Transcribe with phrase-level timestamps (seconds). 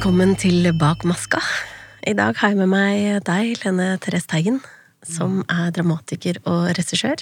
[0.00, 1.42] Velkommen til Bak maska.
[2.08, 4.54] I dag har jeg med meg deg, Lene Therese Teigen,
[5.04, 7.20] som er dramatiker og regissør.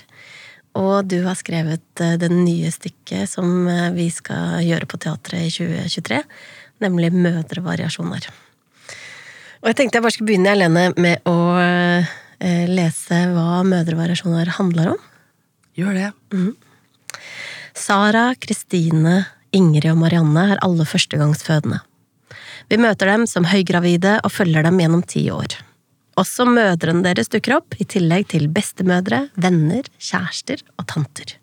[0.79, 5.49] Og du har skrevet eh, det nye stykket som eh, vi skal gjøre på teatret
[5.49, 6.21] i 2023,
[6.87, 8.31] nemlig Mødrevariasjoner.
[9.59, 12.15] Og jeg tenkte jeg bare skulle begynne, alene med å eh,
[12.71, 15.03] lese hva Mødrevariasjoner handler om.
[15.83, 16.15] Gjør det.
[17.75, 21.83] Sara, Kristine, Ingrid og Marianne er alle førstegangsfødende.
[22.69, 25.57] Vi møter dem som høygravide og følger dem gjennom ti år.
[26.21, 31.37] Også mødrene deres dukker opp, i tillegg til bestemødre, venner, kjærester og tanter.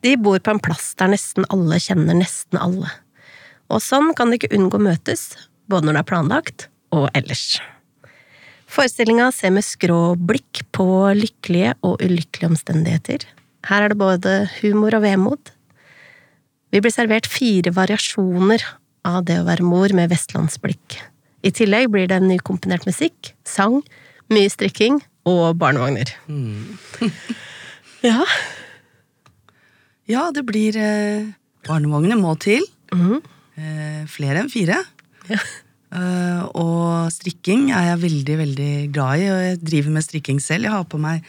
[0.00, 2.88] De bor på en plass der nesten alle kjenner nesten alle.
[3.68, 5.34] Og sånn kan de ikke unngå å møtes,
[5.68, 7.60] både når det er planlagt og ellers.
[8.70, 13.26] Forestillinga ser med skrå blikk på lykkelige og ulykkelige omstendigheter.
[13.68, 15.52] Her er det både humor og vemod.
[16.70, 18.64] Vi blir servert fire variasjoner
[19.06, 20.98] av det å være mor med vestlandsblikk.
[21.46, 23.80] I tillegg blir det nykomponert musikk, sang,
[24.32, 26.12] mye strikking og barnevogner.
[28.10, 28.24] ja.
[30.10, 31.30] Ja, det blir eh,
[31.68, 32.64] Barnevogner må til.
[32.92, 33.20] Mm.
[33.60, 34.80] Eh, flere enn fire.
[35.30, 35.40] Ja.
[35.90, 40.68] Eh, og strikking er jeg veldig, veldig glad i, og jeg driver med strikking selv.
[40.68, 41.26] Jeg har på meg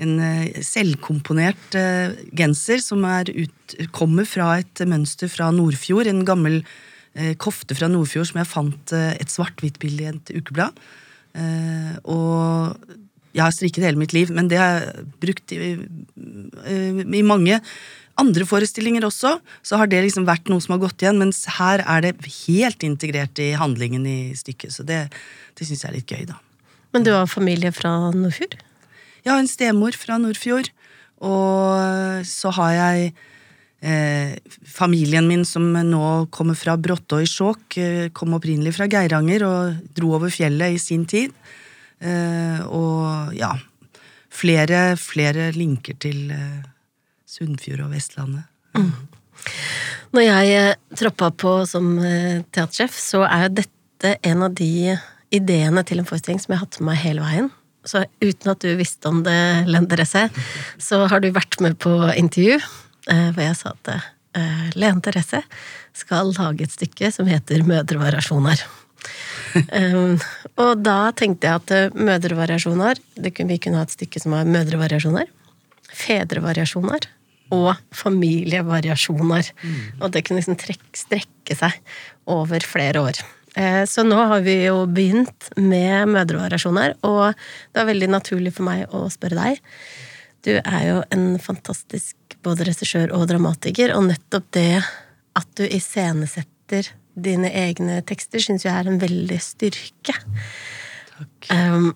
[0.00, 6.10] en eh, selvkomponert eh, genser som er ut, kommer fra et mønster fra Nordfjord.
[6.10, 6.62] En gammel
[7.38, 10.78] kofte fra Nordfjord som jeg fant eh, et svart-hvitt-bilde i et ukeblad.
[11.34, 12.78] Eh, og
[13.34, 17.60] jeg har strikket hele mitt liv, men det har jeg brukt i, eh, i mange
[18.20, 21.82] andre forestillinger også, så har det liksom vært noe som har gått igjen, mens her
[21.82, 22.14] er det
[22.46, 25.00] helt integrert i handlingen i stykket, så det,
[25.58, 26.38] det syns jeg er litt gøy, da.
[26.94, 28.54] Men du har familie fra Nordfjord?
[29.24, 30.70] Jeg har en stemor fra Nordfjord,
[31.26, 33.14] og så har jeg
[33.80, 34.36] eh,
[34.66, 39.94] familien min som nå kommer fra Bråttå i Skjåk, eh, kom opprinnelig fra Geiranger og
[39.96, 41.34] dro over fjellet i sin tid.
[42.00, 43.54] Eh, og ja,
[44.34, 46.62] flere, flere linker til eh,
[47.26, 48.46] Sunnfjord og Vestlandet.
[50.14, 54.94] Når jeg eh, troppa på som eh, teatersjef, så er jo dette en av de
[55.34, 57.52] ideene til en forestilling som jeg har hatt med meg hele veien.
[57.84, 59.36] Så uten at du visste om det,
[59.68, 60.28] Lendresse,
[60.80, 62.60] så har du vært med på intervju
[63.06, 65.42] hvor jeg sa at eh, Len Therese
[65.94, 68.62] skal lage et stykke som heter Mødrevariasjoner.
[69.70, 70.16] um,
[70.64, 74.32] og da tenkte jeg at eh, mødrevariasjoner det kunne, Vi kunne ha et stykke som
[74.36, 75.28] var mødrevariasjoner,
[75.94, 77.06] fedrevariasjoner
[77.54, 79.50] og familievariasjoner.
[80.00, 81.76] Og det kunne liksom trekk, strekke seg
[82.26, 83.20] over flere år.
[83.54, 88.66] Eh, Så nå har vi jo begynt med mødrevariasjoner, og det var veldig naturlig for
[88.66, 89.60] meg å spørre deg.
[90.44, 94.82] Du er jo en fantastisk både regissør og dramatiker, og nettopp det
[95.34, 100.16] at du iscenesetter dine egne tekster, syns jeg er en veldig styrke.
[101.14, 101.50] Takk.
[101.50, 101.92] Um,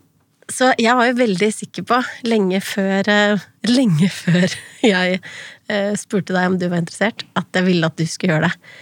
[0.49, 4.49] så jeg var jo veldig sikker på, lenge før, eh, lenge før
[4.85, 8.49] jeg eh, spurte deg om du var interessert, at jeg ville at du skulle gjøre
[8.49, 8.73] det.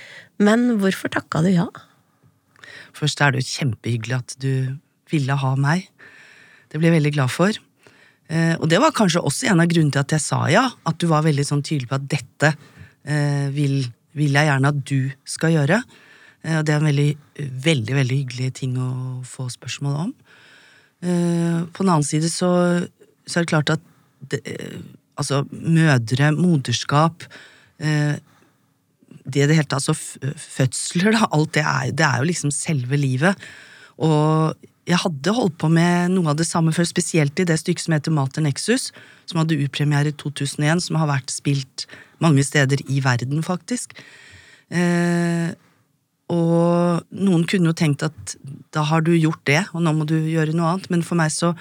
[0.47, 1.67] Men hvorfor takka du ja?
[2.97, 4.53] Først er det jo kjempehyggelig at du
[5.11, 5.89] ville ha meg.
[6.71, 7.59] Det ble jeg veldig glad for.
[8.29, 10.65] Eh, og det var kanskje også en av grunnene til at jeg sa ja.
[10.89, 12.53] At du var veldig sånn tydelig på at dette
[13.07, 13.79] eh, vil,
[14.19, 15.81] vil jeg gjerne at du skal gjøre.
[16.43, 17.09] Eh, og det er en veldig,
[17.69, 18.91] veldig, veldig hyggelig ting å
[19.27, 20.15] få spørsmål om.
[20.97, 22.49] På den annen side så,
[23.29, 23.83] så er det klart at
[24.33, 24.41] det,
[25.21, 27.27] altså mødre, moderskap
[27.77, 28.17] det
[29.27, 33.47] det det helt, altså Fødsler, da, alt det er, det er jo liksom selve livet.
[33.99, 37.89] Og jeg hadde holdt på med noe av det samme før, spesielt i det stykket
[37.89, 38.93] som heter Mater Nexus,
[39.27, 41.89] som hadde upremiere i 2001, som har vært spilt
[42.23, 43.97] mange steder i verden, faktisk.
[44.71, 45.51] Eh,
[46.31, 48.37] og noen kunne jo tenkt at
[48.75, 51.35] da har du gjort det, og nå må du gjøre noe annet, men for meg
[51.35, 51.53] så,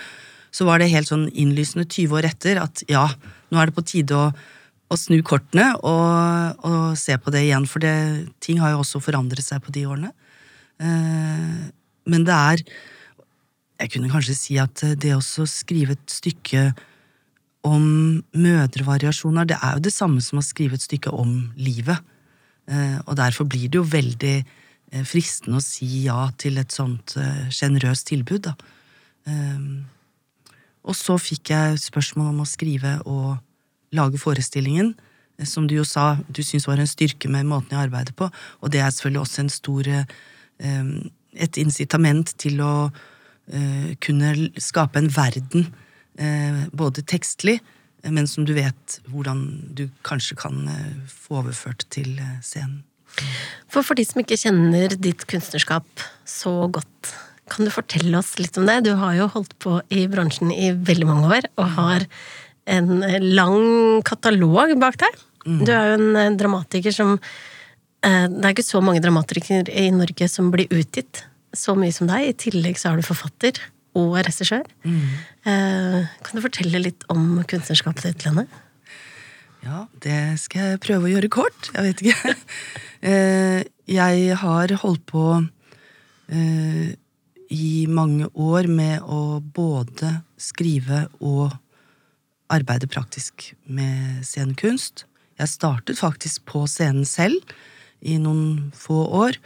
[0.53, 3.07] så var det helt sånn innlysende 20 år etter at ja,
[3.49, 4.31] nå er det på tide å,
[4.89, 7.95] å snu kortene og, og se på det igjen, for det,
[8.41, 10.13] ting har jo også forandret seg på de årene.
[10.77, 11.63] Eh,
[12.05, 12.69] men det er
[13.75, 16.69] Jeg kunne kanskje si at det også å skrive et stykke
[17.65, 21.97] om mødrevariasjoner, det er jo det samme som å skrive et stykke om livet.
[22.69, 27.17] Eh, og derfor blir det jo veldig eh, fristende å si ja til et sånt
[27.19, 28.53] eh, sjenerøst tilbud, da.
[29.29, 29.65] Eh,
[30.85, 33.35] og så fikk jeg spørsmål om å skrive og
[33.97, 34.93] lage forestillingen,
[35.39, 38.29] eh, som du jo sa du syns var en styrke med måten jeg arbeider på,
[38.61, 40.15] og det er selvfølgelig også en stor eh,
[41.35, 43.03] et incitament til å eh,
[44.01, 45.67] kunne skape en verden,
[46.19, 47.59] eh, både tekstlig,
[48.03, 49.45] eh, men som du vet hvordan
[49.75, 52.83] du kanskje kan eh, få overført til eh, scenen.
[53.71, 55.85] For for de som ikke kjenner ditt kunstnerskap
[56.27, 57.13] så godt,
[57.51, 58.81] kan du fortelle oss litt om det?
[58.87, 62.07] Du har jo holdt på i bransjen i veldig mange år, og har
[62.65, 65.21] en lang katalog bak deg.
[65.45, 69.91] Du er jo en eh, dramatiker som eh, Det er ikke så mange dramatikere i
[69.93, 71.21] Norge som blir utgitt
[71.57, 72.29] så mye som deg.
[72.29, 73.59] I tillegg så er du forfatter
[73.95, 74.65] og regissør.
[74.85, 78.45] Eh, Kan du fortelle litt om kunstnerskapet ditt, Lene?
[79.65, 81.71] Ja, det skal jeg prøve å gjøre kort.
[81.73, 82.35] Jeg vet ikke.
[83.05, 85.23] Eh, jeg har holdt på
[86.33, 86.95] eh,
[87.53, 91.53] i mange år med å både skrive og
[92.49, 95.03] arbeide praktisk med scenekunst.
[95.37, 97.37] Jeg startet faktisk på scenen selv
[98.01, 99.37] i noen få år.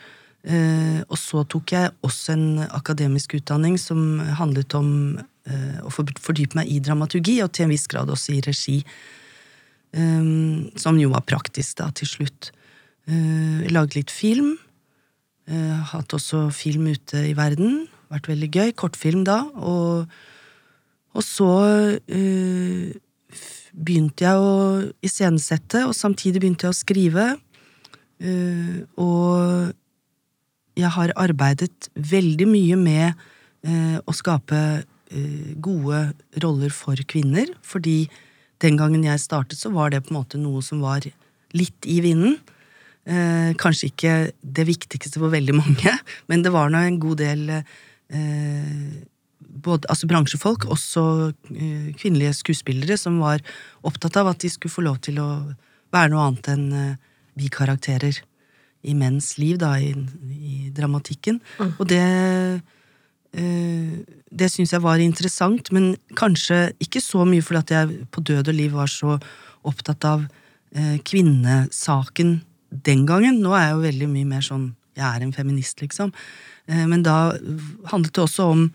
[0.48, 6.56] Eh, og så tok jeg også en akademisk utdanning som handlet om eh, å fordype
[6.56, 8.80] meg i dramaturgi, og til en viss grad også i regi.
[9.90, 12.52] Um, som jo var praktisk da, til slutt.
[13.10, 14.52] Jeg laget litt film.
[15.50, 17.88] Hatt også film ute i verden.
[18.14, 18.74] Vært veldig gøy.
[18.78, 19.40] Kortfilm da.
[19.58, 20.06] Og,
[21.18, 21.50] og så
[23.74, 24.54] begynte jeg å
[25.02, 27.26] iscenesette, og samtidig begynte jeg å skrive.
[29.02, 29.74] Og
[30.80, 33.08] jeg har arbeidet veldig mye med
[33.68, 36.02] eh, å skape eh, gode
[36.44, 38.08] roller for kvinner, fordi
[38.64, 41.06] den gangen jeg startet, så var det på en måte noe som var
[41.56, 42.38] litt i vinden.
[43.10, 45.96] Eh, kanskje ikke det viktigste for veldig mange,
[46.30, 49.00] men det var nå en god del eh,
[49.40, 51.04] både, altså bransjefolk, også
[51.56, 53.42] eh, kvinnelige skuespillere, som var
[53.88, 55.30] opptatt av at de skulle få lov til å
[55.96, 56.68] være noe annet enn
[57.40, 58.20] vi bikarakterer
[58.82, 59.92] i menns liv, da, i,
[60.40, 61.40] i dramatikken.
[61.78, 62.04] Og det
[63.34, 64.00] eh,
[64.30, 68.52] Det syns jeg var interessant, men kanskje ikke så mye fordi at jeg på død
[68.52, 69.18] og liv var så
[69.66, 70.28] opptatt av
[70.76, 72.40] eh, kvinnesaken
[72.70, 73.42] den gangen.
[73.42, 76.10] Nå er jeg jo veldig mye mer sånn Jeg er en feminist, liksom.
[76.68, 77.34] Eh, men da
[77.90, 78.66] handlet det også om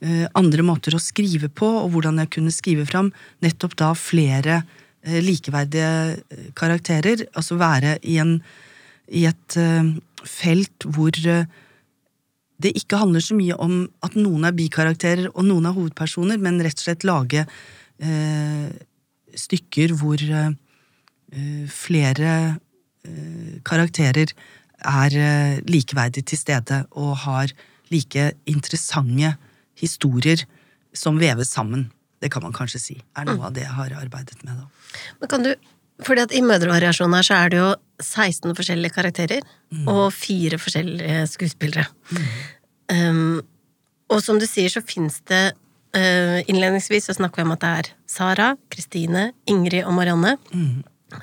[0.00, 3.12] eh, andre måter å skrive på, og hvordan jeg kunne skrive fram
[3.44, 4.62] nettopp da flere
[5.04, 7.26] eh, likeverdige karakterer.
[7.34, 8.38] Altså være i en
[9.08, 9.94] i et eh,
[10.28, 11.48] felt hvor eh,
[12.58, 16.58] det ikke handler så mye om at noen er bikarakterer og noen er hovedpersoner, men
[16.64, 18.68] rett og slett lage eh,
[19.38, 20.50] stykker hvor eh,
[21.70, 22.32] flere
[23.06, 24.34] eh, karakterer
[24.78, 25.14] er
[25.66, 27.50] likeverdig til stede og har
[27.90, 29.32] like interessante
[29.78, 30.44] historier
[30.94, 31.88] som veves sammen.
[32.22, 34.54] Det kan man kanskje si er noe av det jeg har arbeidet med.
[34.54, 34.94] da.
[35.18, 35.50] Men kan du,
[36.06, 37.70] fordi at I mødrevariasjoner så er det jo
[38.02, 39.46] 16 forskjellige karakterer
[39.90, 41.86] og fire forskjellige skuespillere.
[42.92, 43.40] Um,
[44.08, 45.52] og som du sier, så fins det
[45.96, 50.36] uh, Innledningsvis så snakker vi om at det er Sara, Kristine, Ingrid og Marianne.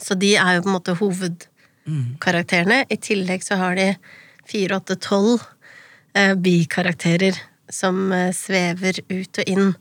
[0.02, 2.84] Så de er jo på en måte hovedkarakterene.
[2.90, 3.94] I tillegg så har de
[4.50, 5.40] fire, åtte, tolv
[6.18, 7.40] uh, bikarakterer
[7.72, 9.74] som uh, svever ut og inn.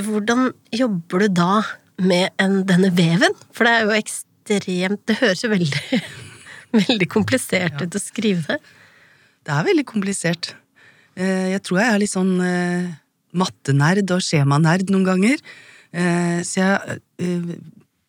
[0.00, 1.62] Hvordan jobber du da
[2.02, 3.34] med en, denne veven?
[3.54, 6.00] For det er jo ekstremt Det høres jo veldig,
[6.82, 8.58] veldig komplisert ut å skrive det.
[9.46, 10.52] Det er veldig komplisert.
[11.14, 12.90] Eh, Jeg tror jeg er litt sånn eh,
[13.38, 15.40] mattenerd og skjemanerd noen ganger.
[15.94, 17.00] Eh, Så jeg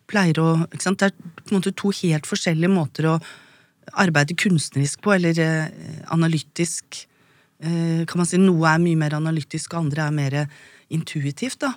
[0.09, 0.99] pleier å ikke sant?
[1.01, 3.15] Det er på en måte to helt forskjellige måter å
[3.99, 5.37] arbeide kunstnerisk på, eller
[6.13, 7.03] analytisk.
[7.59, 10.35] Kan man si Noe er mye mer analytisk, og andre er mer
[10.93, 11.59] intuitivt.
[11.65, 11.73] da.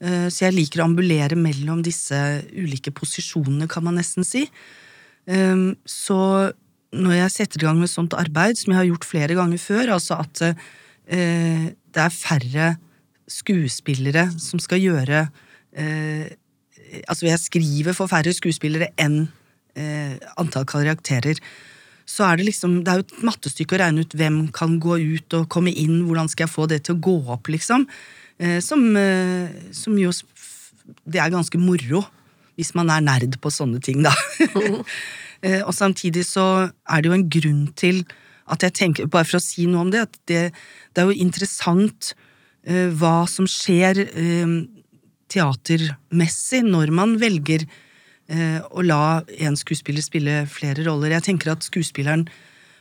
[0.00, 2.16] Eh, Så jeg liker å ambulere mellom disse
[2.54, 4.46] ulike posisjonene, kan man nesten si.
[5.26, 6.52] Um, Så
[6.92, 9.94] når jeg setter i gang med sånt arbeid, som jeg har gjort flere ganger før,
[9.98, 12.68] altså at eh, det er færre
[13.28, 15.28] skuespillere som skal gjøre
[15.76, 16.32] eh,
[17.04, 19.26] Altså jeg skriver for færre skuespillere enn
[20.40, 21.36] antall karakterer.
[22.08, 24.96] Så er det liksom Det er jo et mattestykke å regne ut hvem kan gå
[24.96, 27.84] ut og komme inn, hvordan skal jeg få det til å gå opp, liksom.
[28.38, 30.12] Eh, som, eh, som jo
[31.04, 32.04] Det er ganske moro
[32.58, 34.14] hvis man er nerd på sånne ting, da.
[35.38, 38.00] Eh, og samtidig så er det jo en grunn til
[38.50, 40.40] at jeg tenker, bare for å si noe om det, at det,
[40.90, 42.08] det er jo interessant
[42.66, 44.56] eh, hva som skjer eh,
[45.30, 51.14] teatermessig når man velger eh, å la en skuespiller spille flere roller.
[51.14, 52.26] Jeg tenker at skuespilleren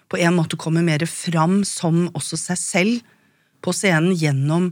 [0.10, 3.14] på en måte kommer mer fram som også seg selv
[3.62, 4.72] på scenen gjennom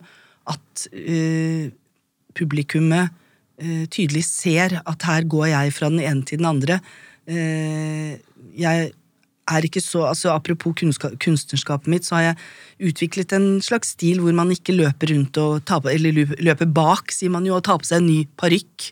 [0.52, 1.72] at uh,
[2.36, 3.10] publikummet
[3.62, 6.80] uh, tydelig ser at her går jeg fra den ene til den andre.
[7.26, 8.16] Uh,
[8.56, 8.92] jeg
[9.46, 14.34] er ikke så, altså Apropos kunstnerskapet mitt, så har jeg utviklet en slags stil hvor
[14.34, 17.90] man ikke løper rundt og tar eller løper bak, sier man jo, og tar på
[17.90, 18.88] seg en ny parykk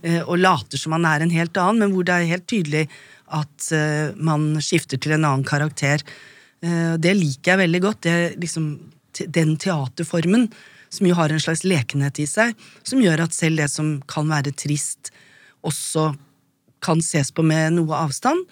[0.00, 2.88] eh, og later som man er en helt annen, men hvor det er helt tydelig
[3.28, 3.68] At
[4.16, 6.00] man skifter til en annen karakter.
[6.96, 7.98] Det liker jeg veldig godt.
[8.06, 8.70] Det er liksom
[9.36, 10.48] den teaterformen
[10.92, 12.54] som jo har en slags lekenhet i seg,
[12.86, 15.12] som gjør at selv det som kan være trist,
[15.66, 16.12] også
[16.84, 18.44] kan ses på med noe avstand,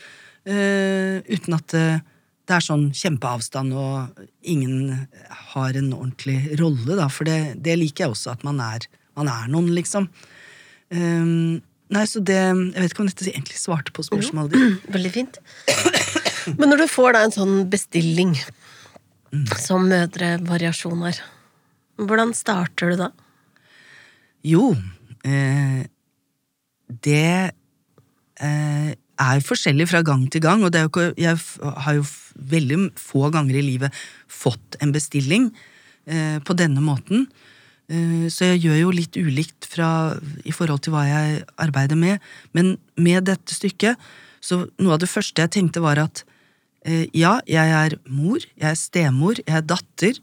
[0.50, 1.87] uh, uten at det,
[2.47, 5.07] det er sånn kjempeavstand og ingen
[5.52, 8.87] har en ordentlig rolle, da, for det, det liker jeg også, at man er,
[9.19, 10.11] man er noen, liksom.
[10.95, 14.85] Um, nei, så det Jeg vet ikke om dette egentlig svarte på spørsmålet ditt.
[14.97, 15.40] Veldig fint.
[16.55, 18.37] Men når du får da en sånn bestilling
[19.59, 21.19] som mødre variasjoner,
[21.96, 23.10] hvordan starter du da?
[24.46, 24.70] Jo,
[25.26, 25.86] eh,
[26.86, 27.50] det
[28.40, 32.04] eh, er forskjellig fra gang til gang, og ikke, jeg har jo
[32.36, 35.50] veldig få ganger i livet fått en bestilling
[36.06, 37.26] eh, på denne måten.
[37.88, 42.22] Eh, så jeg gjør jo litt ulikt fra, i forhold til hva jeg arbeider med.
[42.52, 44.00] Men med dette stykket,
[44.40, 46.24] så noe av det første jeg tenkte var at
[46.86, 50.20] eh, ja, jeg er mor, jeg er stemor, jeg er datter.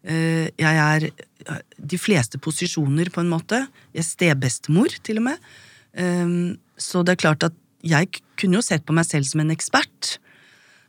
[0.00, 3.66] Eh, jeg er eh, de fleste posisjoner, på en måte.
[3.92, 5.50] Jeg er stebestemor, til og med.
[5.98, 9.52] Um, så det er klart at jeg kunne jo sett på meg selv som en
[9.52, 10.18] ekspert.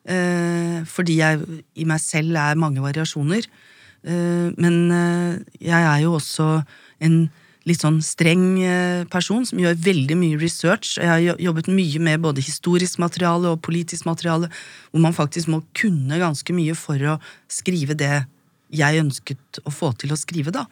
[0.06, 3.46] eh, fordi jeg i meg selv er mange variasjoner.
[4.02, 4.90] Men
[5.62, 6.64] jeg er jo også
[7.06, 7.30] en
[7.70, 8.58] litt sånn streng
[9.14, 10.96] person som gjør veldig mye research.
[10.98, 14.50] Jeg har jobbet mye med både historisk materiale og politisk materiale,
[14.90, 18.24] hvor man faktisk må kunne ganske mye for å skrive det
[18.72, 20.66] jeg ønsket å få til å skrive, da.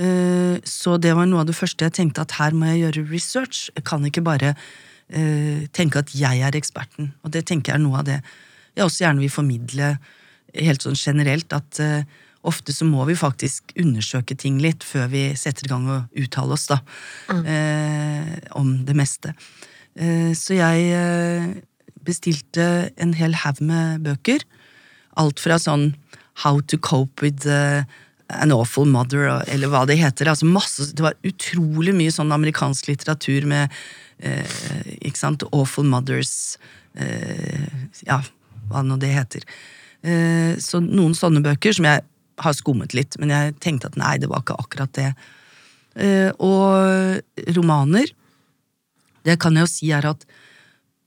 [0.00, 3.10] Eh, Så det var noe av det første jeg tenkte, at her må jeg gjøre
[3.10, 3.68] research.
[3.76, 4.54] Jeg kan ikke bare
[5.08, 7.12] eh, tenke at jeg er eksperten.
[7.24, 8.20] Og det tenker jeg er noe av det
[8.76, 9.86] jeg også gjerne vil formidle
[10.54, 12.04] helt sånn generelt, at eh,
[12.46, 16.54] ofte så må vi faktisk undersøke ting litt før vi setter i gang og uttale
[16.56, 16.78] oss, da.
[17.28, 18.38] Mm.
[18.56, 19.34] om det meste.
[20.38, 21.60] Så jeg
[22.00, 22.64] bestilte
[22.96, 24.46] en hel haug med bøker.
[25.20, 25.90] Alt fra sånn
[26.44, 27.82] How to cope with eh,
[28.30, 30.30] an awful mother, eller hva det heter.
[30.30, 33.72] Altså masse, det var utrolig mye sånn amerikansk litteratur med
[34.22, 36.56] eh, ikke sant, awful mothers
[36.94, 37.66] eh,
[38.06, 38.20] Ja,
[38.70, 39.46] hva nå det heter.
[40.06, 42.04] Eh, så noen sånne bøker som jeg
[42.40, 45.10] har skummet litt, men jeg tenkte at nei, det var ikke akkurat det.
[46.00, 48.14] Eh, og romaner.
[49.26, 50.24] Det kan jeg jo si er at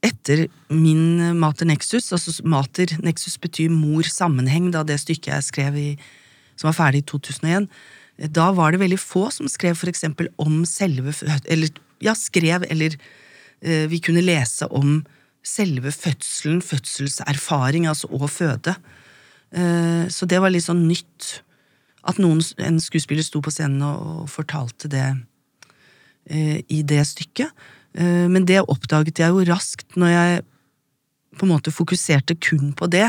[0.04, 5.78] etter min Mater Nexus, altså Mater Nexus betyr mor sammenheng, da det stykket jeg skrev
[5.80, 5.90] i,
[6.58, 7.68] som var ferdig i 2001,
[8.34, 11.10] da var det veldig få som skrev for eksempel om selve
[11.50, 11.72] Eller
[12.04, 12.94] ja, skrev eller
[13.60, 15.00] eh, vi kunne lese om
[15.44, 18.76] selve fødselen, fødselserfaring, altså å føde.
[19.52, 21.40] Eh, så det var litt sånn nytt.
[22.04, 25.06] At noen, en skuespiller sto på scenen og, og fortalte det
[26.28, 27.52] eh, i det stykket.
[27.94, 30.42] Eh, men det oppdaget jeg jo raskt når jeg
[31.38, 33.06] på en måte fokuserte kun på det.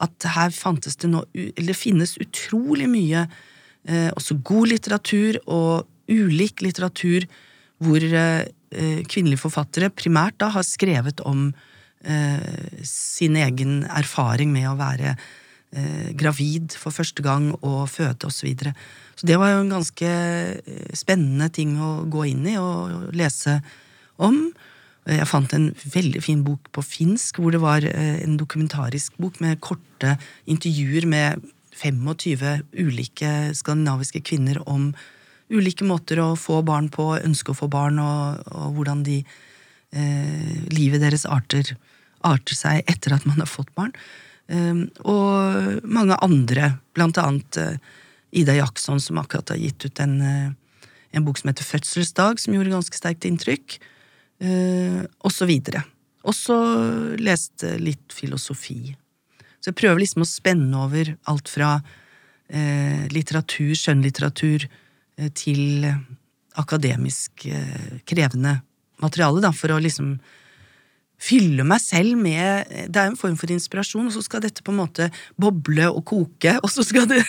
[0.00, 6.62] At her fantes det nå Eller finnes utrolig mye eh, også god litteratur og ulik
[6.64, 7.26] litteratur
[7.80, 8.46] hvor eh,
[9.10, 11.50] kvinnelige forfattere primært da har skrevet om
[12.80, 15.10] sin egen erfaring med å være
[16.16, 18.38] gravid for første gang og føde osv.
[18.38, 18.72] Så, videre.
[19.20, 20.12] så det var jo en ganske
[20.96, 23.58] spennende ting å gå inn i og lese
[24.22, 24.50] om.
[25.08, 29.40] Jeg fant en veldig fin bok på finsk, hvor det var eh, en dokumentarisk bok
[29.40, 30.16] med korte
[30.50, 31.46] intervjuer med
[31.80, 34.90] 25 ulike skandinaviske kvinner om
[35.50, 40.58] ulike måter å få barn på, ønske å få barn, og, og hvordan de eh,
[40.70, 41.74] livet deres arter,
[42.26, 43.94] arter seg etter at man har fått barn.
[44.52, 47.80] Eh, og mange andre, blant annet eh,
[48.42, 52.54] Ida Jackson, som akkurat har gitt ut en, eh, en bok som heter Fødselsdag, som
[52.54, 53.80] gjorde ganske sterkt inntrykk,
[54.40, 55.84] eh, og så videre.
[56.28, 56.56] Og så
[57.20, 58.92] leste litt filosofi.
[59.60, 61.74] Så jeg prøver liksom å spenne over alt fra
[62.48, 64.66] eh, litteratur, skjønnlitteratur,
[65.20, 65.86] eh, til
[66.60, 68.58] akademisk eh, krevende
[69.00, 70.16] materiale, da, for å liksom
[71.20, 74.72] fylle meg selv med Det er en form for inspirasjon, og så skal dette på
[74.72, 77.20] en måte boble og koke, og så skal det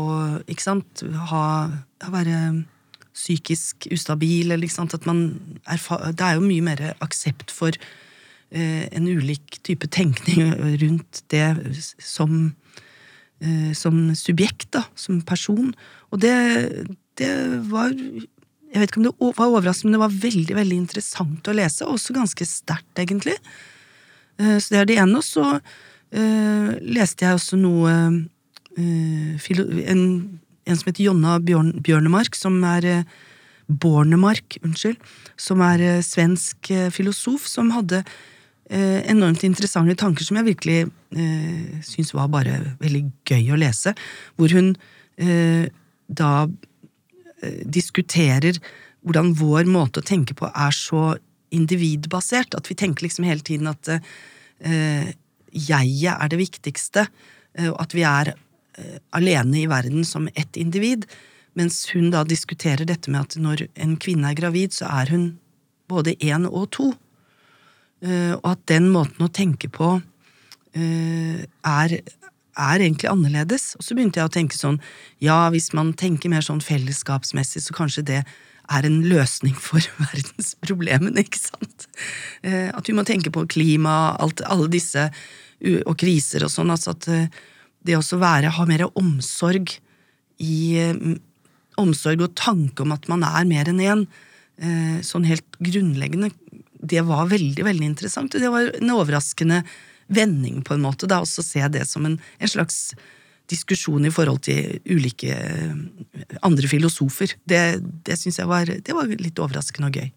[0.47, 1.45] ikke sant, ha,
[2.11, 2.39] være
[3.15, 7.71] psykisk ustabil, eller Det er jo mye mer aksept for
[8.55, 11.47] Eh, en ulik type tenkning rundt det
[11.99, 12.53] som,
[13.41, 15.73] eh, som subjekt, da, som person.
[16.11, 17.33] Og det, det
[17.71, 17.91] var
[18.75, 21.85] Jeg vet ikke om det var overraskende, men det var veldig veldig interessant å lese,
[21.85, 23.37] og også ganske sterkt, egentlig.
[24.37, 25.21] Eh, så det er det ene.
[25.21, 27.93] Og så uh, leste jeg også noe
[28.75, 29.47] uh,
[29.87, 30.03] en,
[30.65, 33.17] en, som heter Jonna Bjørn, Bjørnemark, som er uh,
[33.65, 34.97] Bornemark, unnskyld,
[35.41, 38.03] som er svensk filosof, som hadde
[38.69, 40.77] eh, enormt interessante tanker som jeg virkelig
[41.17, 43.95] eh, syns var bare veldig gøy å lese.
[44.37, 44.73] Hvor hun
[45.17, 45.67] eh,
[46.07, 48.59] da eh, diskuterer
[49.05, 51.15] hvordan vår måte å tenke på er så
[51.55, 52.57] individbasert.
[52.57, 55.13] At vi tenker liksom hele tiden at eh,
[55.55, 57.07] jeget er det viktigste,
[57.57, 58.41] eh, og at vi er eh,
[59.15, 61.05] alene i verden som ett individ.
[61.55, 65.29] Mens hun da diskuterer dette med at når en kvinne er gravid, så er hun
[65.87, 66.91] både én og to.
[68.03, 69.93] Eh, og at den måten å tenke på
[70.75, 73.71] eh, er, er egentlig annerledes.
[73.79, 74.81] Og så begynte jeg å tenke sånn,
[75.23, 78.21] ja, hvis man tenker mer sånn fellesskapsmessig, så kanskje det
[78.65, 81.87] er en løsning for verdensproblemene, ikke sant?
[82.43, 85.09] Eh, at vi må tenke på klima, alt, alle disse
[85.87, 87.05] og kriser og sånn, altså at
[87.85, 89.77] det å være, ha mer omsorg
[90.43, 90.55] i
[91.75, 94.03] Omsorg og tanke om at man er mer enn én,
[95.03, 96.29] sånn helt grunnleggende,
[96.79, 98.35] det var veldig, veldig interessant.
[98.35, 99.59] Og det var en overraskende
[100.07, 102.93] vending, på en måte, da også se det som en, en slags
[103.51, 105.75] diskusjon i forhold til ulike eh,
[106.45, 107.35] andre filosofer.
[107.45, 107.61] Det,
[108.05, 110.09] det syns jeg var, det var litt overraskende og gøy.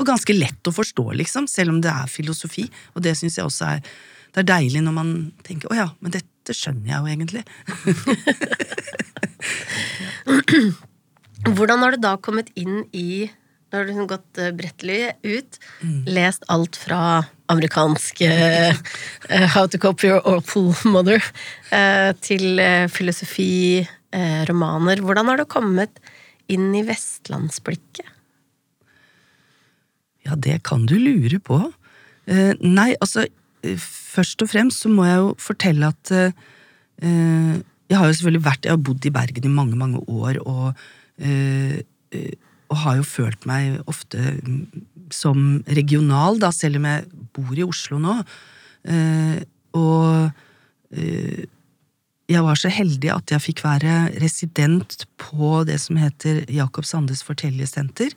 [0.00, 2.66] Og ganske lett å forstå, liksom, selv om det er filosofi.
[2.94, 3.94] Og det syns jeg også er,
[4.34, 5.10] det er deilig når man
[5.46, 7.46] tenker 'å ja, men dette skjønner jeg jo egentlig'.
[11.54, 13.30] Hvordan har du da kommet inn i
[13.74, 16.04] nå har du liksom gått uh, brettelig ut, mm.
[16.14, 18.70] lest alt fra amerikansk uh,
[19.50, 21.18] How to copy Your Awful Mother
[21.72, 22.62] uh, til
[22.94, 23.82] filosofi,
[24.46, 25.02] romaner.
[25.02, 25.98] Hvordan har du kommet
[26.46, 28.06] inn i vestlandsblikket?
[30.22, 31.58] Ja, det kan du lure på.
[32.62, 33.26] nei, altså
[33.80, 38.74] Først og fremst så må jeg jo fortelle at jeg har jo selvfølgelig vært Jeg
[38.74, 40.76] har bodd i Bergen i mange, mange år, og
[42.74, 44.20] og har jo følt meg ofte
[45.14, 48.16] som regional, da, selv om jeg bor i Oslo nå.
[48.90, 49.42] Eh,
[49.78, 50.30] og
[50.96, 51.44] eh,
[52.30, 57.22] jeg var så heldig at jeg fikk være resident på det som heter Jakob Sandes
[57.26, 58.16] fortellersenter,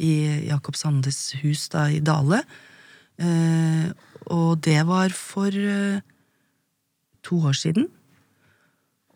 [0.00, 2.40] i Jakob Sandes hus da i Dale.
[3.20, 3.90] Eh,
[4.32, 6.00] og det var for eh,
[7.26, 7.88] to år siden.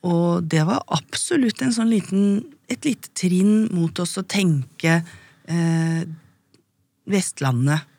[0.07, 6.03] Og det var absolutt en sånn liten, et lite trinn mot oss å tenke eh,
[7.07, 7.93] Vestlandet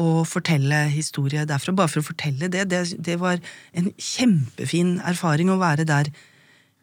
[0.00, 1.74] og fortelle historie derfra.
[1.76, 2.62] Bare for å fortelle det.
[2.72, 3.36] Det, det var
[3.76, 6.08] en kjempefin erfaring å være der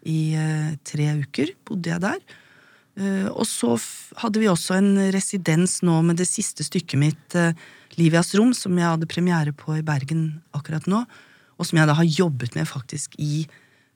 [0.08, 0.20] i
[0.88, 1.56] tre uker.
[1.68, 2.22] Bodde jeg der.
[3.00, 3.78] Eh, og så
[4.20, 7.56] hadde vi også en residens nå med det siste stykket mitt, eh,
[7.96, 11.06] Livias rom, som jeg hadde premiere på i Bergen akkurat nå
[11.62, 13.46] og som jeg da har jobbet med faktisk i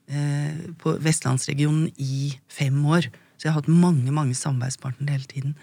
[0.06, 3.08] eh, på vestlandsregionen i fem år.
[3.34, 5.56] Så jeg har hatt mange mange samarbeidspartnere hele tiden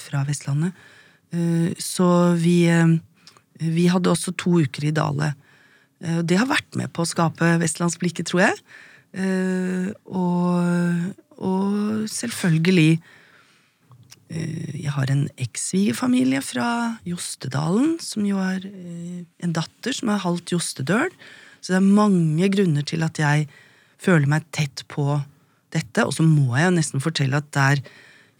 [0.00, 0.72] fra Vestlandet.
[1.76, 2.06] Så
[2.40, 2.64] vi,
[3.60, 5.34] vi hadde også to uker i Dale.
[6.00, 8.62] Det har vært med på å skape vestlandsblikket, tror jeg.
[9.14, 12.98] Eh, og, og selvfølgelig
[14.34, 16.68] Eh, jeg har en ekssvigerfamilie fra
[17.06, 21.12] Jostedalen, som jo er eh, en datter som er halvt jostedøl.
[21.60, 23.46] Så det er mange grunner til at jeg
[24.00, 25.20] føler meg tett på
[25.74, 26.04] dette.
[26.04, 27.84] Og så må jeg jo nesten fortelle at der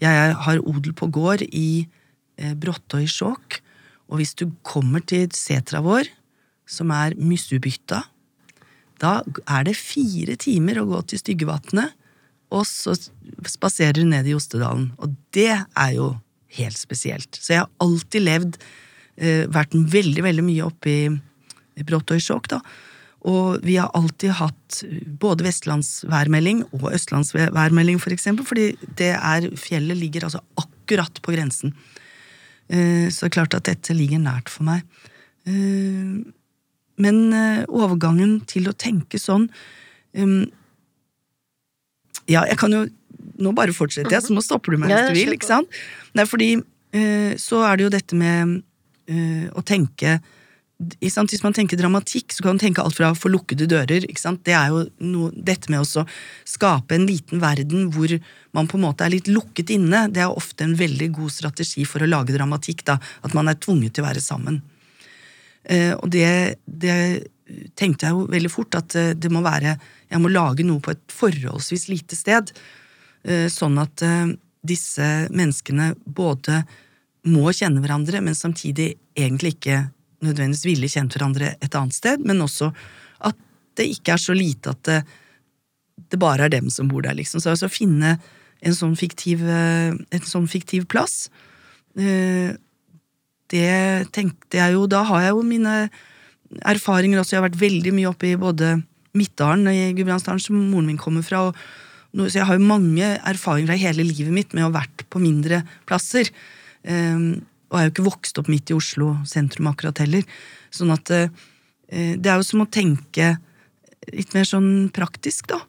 [0.02, 1.86] jeg har odel på gård i
[2.34, 3.60] i Skjåk,
[4.10, 6.08] Og hvis du kommer til setra vår,
[6.66, 8.02] som er Myssubytta,
[9.02, 9.18] da
[9.50, 11.94] er det fire timer å gå til Styggevatnet,
[12.54, 12.94] og så
[13.50, 14.92] spaserer du ned i Ostedalen.
[15.02, 16.12] Og det er jo
[16.58, 17.38] helt spesielt.
[17.40, 18.58] Så jeg har alltid levd,
[19.18, 21.20] eh, vært veldig, veldig mye oppe i,
[21.74, 22.60] Bråttøysjåk, da.
[23.26, 24.84] Og vi har alltid hatt
[25.18, 31.74] både vestlandsværmelding og østlandsværmelding, for eksempel, fordi det er, fjellet ligger altså akkurat på grensen.
[32.68, 34.86] Eh, så det er klart at dette ligger nært for meg.
[37.00, 39.48] Men eh, overgangen til å tenke sånn
[42.30, 42.84] Ja, jeg kan jo
[43.42, 45.32] Nå bare fortsetter jeg, så nå stopper du meg hvis du vil.
[45.34, 45.78] ikke sant?
[46.14, 48.60] Nei, fordi fordi så er det jo dette med
[49.58, 50.12] å tenke
[51.00, 54.04] hvis man tenker dramatikk, så kan man tenke alt fra for lukkede dører.
[54.04, 56.04] Det er jo noe, dette med å
[56.48, 58.10] skape en liten verden hvor
[58.56, 60.08] man på en måte er litt lukket inne.
[60.10, 62.84] Det er ofte en veldig god strategi for å lage dramatikk.
[62.88, 64.60] Da, at man er tvunget til å være sammen.
[65.64, 66.96] Eh, og det, det,
[67.76, 69.76] tenkte jeg jo veldig fort, at eh, det må være
[70.10, 72.52] Jeg må lage noe på et forholdsvis lite sted.
[73.24, 74.04] Eh, sånn at
[74.64, 76.62] disse menneskene både
[77.28, 79.80] må kjenne hverandre, men samtidig egentlig ikke
[80.24, 82.70] nødvendigvis ville kjent hverandre et annet sted, men også
[83.24, 83.36] at
[83.76, 85.00] det ikke er så lite at det,
[86.12, 87.42] det bare er dem som bor der, liksom.
[87.42, 88.16] Så altså finne
[88.64, 91.26] en sånn fiktiv, en sånn fiktiv plass,
[93.52, 95.74] det tenkte jeg jo Da har jeg jo mine
[96.64, 97.34] erfaringer også.
[97.34, 98.76] Jeg har vært veldig mye oppe i både
[99.14, 101.46] Midtdalen og i Gudbrandsdalen, som moren min kommer fra.
[101.48, 101.54] og
[102.14, 105.22] så jeg har jo mange erfaringer fra hele livet mitt med å ha vært på
[105.22, 106.30] mindre plasser.
[106.86, 110.22] Um, og er jo ikke vokst opp midt i Oslo sentrum akkurat heller.
[110.70, 111.26] Sånn at uh,
[111.90, 113.34] det er jo som å tenke
[114.12, 115.60] litt mer sånn praktisk, da.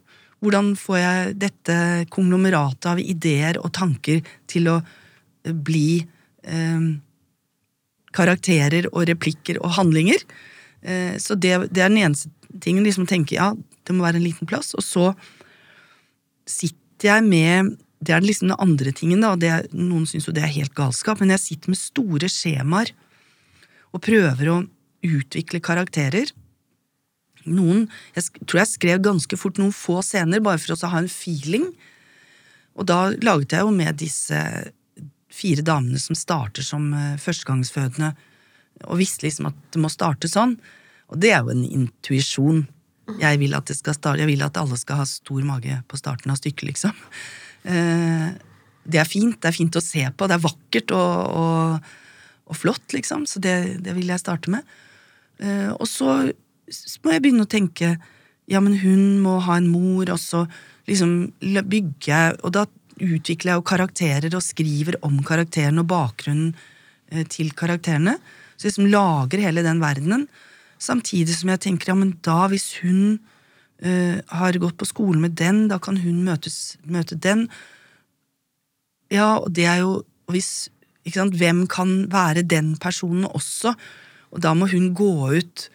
[0.44, 1.76] Hvordan får jeg dette
[2.14, 4.20] konglomeratet av ideer og tanker
[4.52, 6.04] til å eh, bli
[6.44, 6.90] eh,
[8.16, 10.22] karakterer og replikker og handlinger?
[10.82, 12.32] Eh, så det, det, er den eneste
[12.64, 12.86] tingen.
[12.86, 14.74] liksom tenke, ja, det må være en liten plass.
[14.78, 15.12] Og så
[16.50, 17.76] sitter jeg med
[18.06, 21.22] det er liksom den andre tingen, da, det, noen syns jo det er helt galskap,
[21.22, 22.92] men jeg sitter med store skjemaer
[23.96, 24.58] og prøver å
[25.06, 26.30] utvikle karakterer.
[27.46, 27.86] Noen
[28.18, 31.70] Jeg tror jeg skrev ganske fort noen få scener, bare for å ha en feeling.
[32.76, 34.40] Og da laget jeg jo med disse
[35.36, 38.14] fire damene som starter som eh, førstegangsfødende,
[38.86, 40.58] og visste liksom at det må starte sånn.
[41.12, 42.66] Og det er jo en intuisjon.
[43.22, 46.40] Jeg vil at starte, jeg vil at alle skal ha stor mage på starten av
[46.40, 47.06] stykket, liksom.
[47.72, 48.34] Eh,
[48.86, 49.38] det er fint.
[49.42, 50.28] Det er fint å se på.
[50.28, 51.94] Det er vakkert og, og,
[52.50, 53.26] og flott, liksom.
[53.30, 54.76] Så det, det, vil jeg starte med.
[55.40, 56.20] Eh, og så
[57.04, 57.96] må jeg begynne å tenke
[58.50, 60.44] ja, men hun må ha en mor, og så
[60.86, 62.68] liksom bygger jeg Og da
[63.02, 66.54] utvikler jeg jo karakterer og skriver om karakteren og bakgrunnen
[67.12, 68.18] eh, til karakterene.
[68.56, 70.28] Så liksom lager hele den verdenen.
[70.82, 73.18] Samtidig som jeg tenker ja, men da, hvis hun
[73.84, 77.48] uh, har gått på skolen med den, da kan hun møtes, møte den.
[79.12, 80.68] Ja, og det er jo hvis,
[81.14, 83.76] sant, Hvem kan være den personen også?
[84.34, 85.68] Og da må hun gå ut,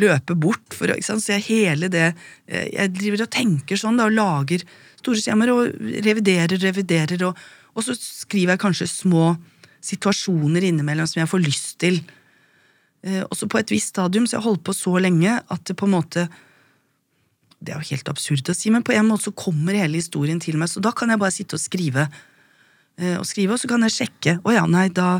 [0.00, 2.12] løpe bort, for sant, så jeg hele det
[2.48, 4.64] eh, Jeg driver og tenker sånn, da, og lager
[5.00, 7.40] store skjemaer, og reviderer, reviderer, og,
[7.74, 9.34] og så skriver jeg kanskje små
[9.84, 12.00] situasjoner innimellom som jeg får lyst til.
[13.02, 15.88] Eh, også på et visst stadium, så jeg holdt på så lenge at det på
[15.88, 16.28] en måte
[17.60, 20.38] det er jo helt absurd å si, men på en måte så kommer hele historien
[20.40, 22.06] til meg, så da kan jeg bare sitte og skrive.
[22.96, 24.38] Eh, og skrive, og så kan jeg sjekke.
[24.40, 25.18] Å ja, nei, da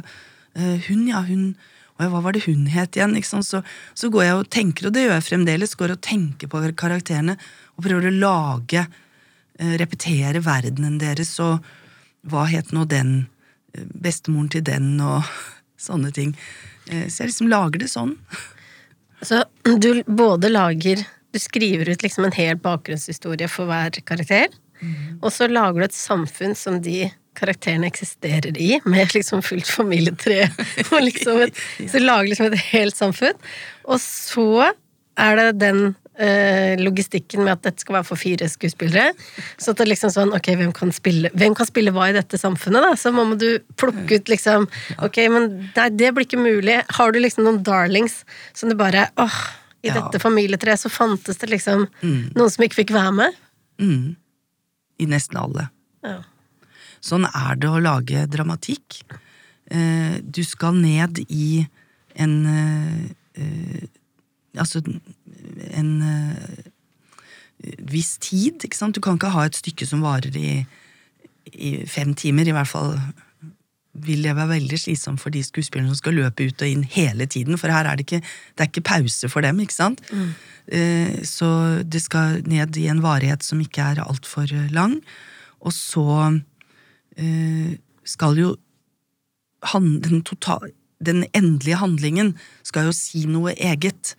[0.57, 1.53] eh, Hun, ja, hun
[2.01, 3.13] hva var det hun het igjen?
[3.21, 6.63] Så, så, går jeg og tenker, og det gjør jeg fremdeles, går og tenker på
[6.81, 7.37] karakterene
[7.77, 8.87] og prøver å lage
[9.61, 11.61] Repetere verdenen deres, og
[12.31, 13.29] hva het nå den?
[13.77, 15.27] Bestemoren til den, og
[15.89, 16.35] sånne ting.
[16.89, 18.17] Så jeg liksom lager det sånn.
[19.23, 24.51] Så du både lager du skriver ut liksom en hel bakgrunnshistorie for hver karakter.
[24.81, 25.21] Mm.
[25.21, 30.49] Og så lager du et samfunn som de karakterene eksisterer i, med liksom fullt familietre.
[30.91, 33.39] Og liksom et, så du lager liksom et helt samfunn.
[33.87, 34.73] Og så
[35.21, 39.15] er det den eh, logistikken med at dette skal være for fire skuespillere.
[39.61, 42.41] Så at det liksom sånn, ok, hvem kan spille, hvem kan spille hva i dette
[42.41, 42.93] samfunnet, da?
[43.01, 43.49] Så må du
[43.81, 44.67] plukke ut liksom
[45.05, 46.81] Ok, men det, det blir ikke mulig.
[46.97, 48.21] Har du liksom noen darlings
[48.57, 49.39] som du bare åh,
[49.81, 49.97] i ja.
[49.97, 52.33] dette familietreet så fantes det liksom mm.
[52.37, 53.39] noen som ikke fikk være med.
[53.81, 54.17] Mm.
[55.01, 55.71] I nesten alle.
[56.05, 56.21] Ja.
[57.01, 59.01] Sånn er det å lage dramatikk.
[59.71, 61.65] Eh, du skal ned i
[62.19, 63.89] en eh,
[64.59, 64.81] Altså
[65.71, 66.69] en eh,
[67.91, 68.97] viss tid, ikke sant.
[68.97, 70.53] Du kan ikke ha et stykke som varer i,
[71.53, 72.95] i fem timer, i hvert fall
[74.01, 77.27] vil det være veldig slitsomt for de skuespillerne som skal løpe ut og inn hele
[77.27, 80.03] tiden, for her er det ikke, det er ikke pause for dem, ikke sant?
[80.71, 85.01] Eh, så det skal ned i en varighet som ikke er altfor lang.
[85.61, 86.41] Og så
[87.19, 88.55] eh, skal jo
[89.75, 90.71] den, total,
[91.05, 94.15] den endelige handlingen skal jo si noe eget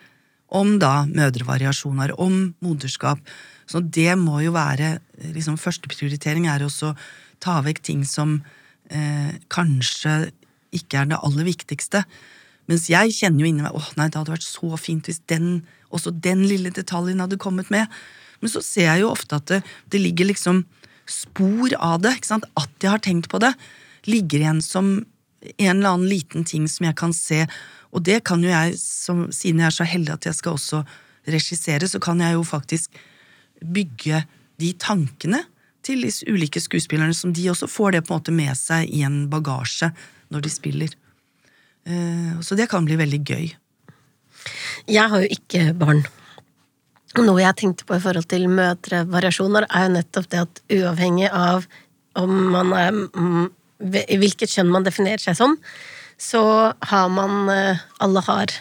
[0.52, 3.22] om da mødrevariasjoner, om moderskap.
[3.70, 4.98] Så det må jo være
[5.36, 6.98] liksom Førsteprioritering er også å
[7.42, 8.40] ta vekk ting som
[8.92, 10.32] eh, kanskje
[10.76, 12.04] ikke er det aller viktigste.
[12.70, 15.64] Mens jeg kjenner jo inni meg åh nei, det hadde vært så fint hvis den,
[15.92, 17.90] også den lille detaljen hadde kommet med.
[18.42, 19.62] Men så ser jeg jo ofte at det,
[19.94, 20.64] det ligger liksom
[21.10, 22.18] spor av det.
[22.32, 23.54] At jeg har tenkt på det.
[24.10, 24.94] Ligger igjen som
[25.58, 27.46] en eller annen liten ting som jeg kan se.
[27.92, 30.84] Og det kan jo jeg, som, siden jeg er så heldig at jeg skal også
[31.32, 33.02] regissere, så kan jeg jo faktisk
[33.62, 34.24] bygge
[34.62, 35.44] de tankene
[35.86, 39.04] til de ulike skuespillerne, som de også får det på en måte med seg i
[39.06, 39.92] en bagasje
[40.34, 40.96] når de spiller.
[41.86, 43.46] Eh, så det kan bli veldig gøy.
[44.90, 46.04] Jeg har jo ikke barn.
[47.20, 51.66] Noe jeg tenkte på i forhold til mødrevariasjoner, er jo nettopp det at uavhengig av
[52.20, 52.96] om man er
[53.82, 55.58] hvilket kjønn man definerer seg som,
[56.22, 56.44] så
[56.92, 58.54] har man eh, Alle har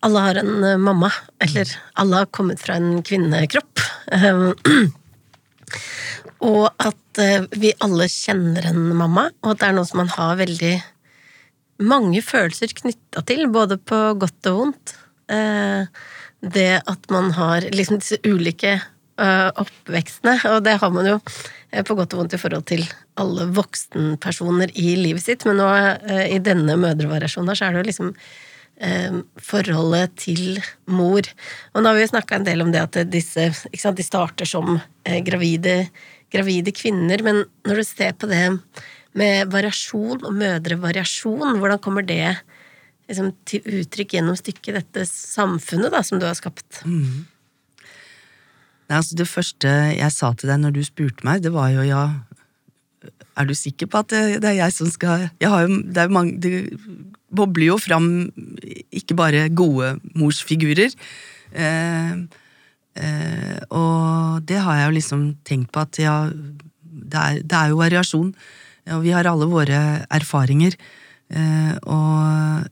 [0.00, 1.10] alle har en eh, mamma,
[1.42, 3.80] eller alle har kommet fra en kvinnekropp.
[6.46, 10.12] Og at eh, vi alle kjenner en mamma, og at det er noe som man
[10.14, 10.76] har veldig
[11.88, 14.94] mange følelser knytta til, både på godt og vondt.
[15.34, 15.82] Eh,
[16.38, 18.76] det at man har liksom disse ulike
[19.18, 21.16] oppvekstene, og det har man jo
[21.84, 22.84] på godt og vondt i forhold til
[23.18, 25.70] alle voksenpersoner i livet sitt, men nå
[26.30, 28.12] i denne mødrevariasjonen så er det jo liksom
[29.42, 31.26] forholdet til mor.
[31.74, 34.46] Og nå har vi jo snakka en del om det at disse sant, de starter
[34.46, 34.78] som
[35.26, 35.80] gravide
[36.32, 38.44] gravide kvinner, men når du ser på det
[39.18, 42.36] med variasjon og mødrevariasjon, hvordan kommer det
[43.08, 46.82] liksom, til uttrykk gjennom stykket, dette samfunnet da, som du har skapt?
[46.84, 47.24] Mm.
[48.88, 51.84] Nei, altså Det første jeg sa til deg når du spurte meg, det var jo
[51.84, 52.02] ja
[53.36, 56.02] Er du sikker på at det, det er jeg som skal jeg har jo, det,
[56.02, 56.72] er mange, det
[57.28, 58.08] bobler jo fram
[58.90, 60.94] ikke bare gode morsfigurer.
[61.52, 62.26] Eh,
[62.98, 67.72] Eh, og det har jeg jo liksom tenkt på at ja, det er, det er
[67.72, 68.32] jo variasjon.
[68.96, 69.82] Og vi har alle våre
[70.14, 70.76] erfaringer.
[71.28, 72.66] Eh, og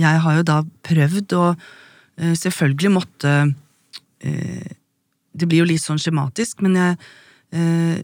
[0.00, 3.34] jeg har jo da prøvd å eh, selvfølgelig måtte
[4.26, 4.76] eh,
[5.40, 6.98] Det blir jo litt sånn skjematisk, men jeg
[7.56, 8.02] eh,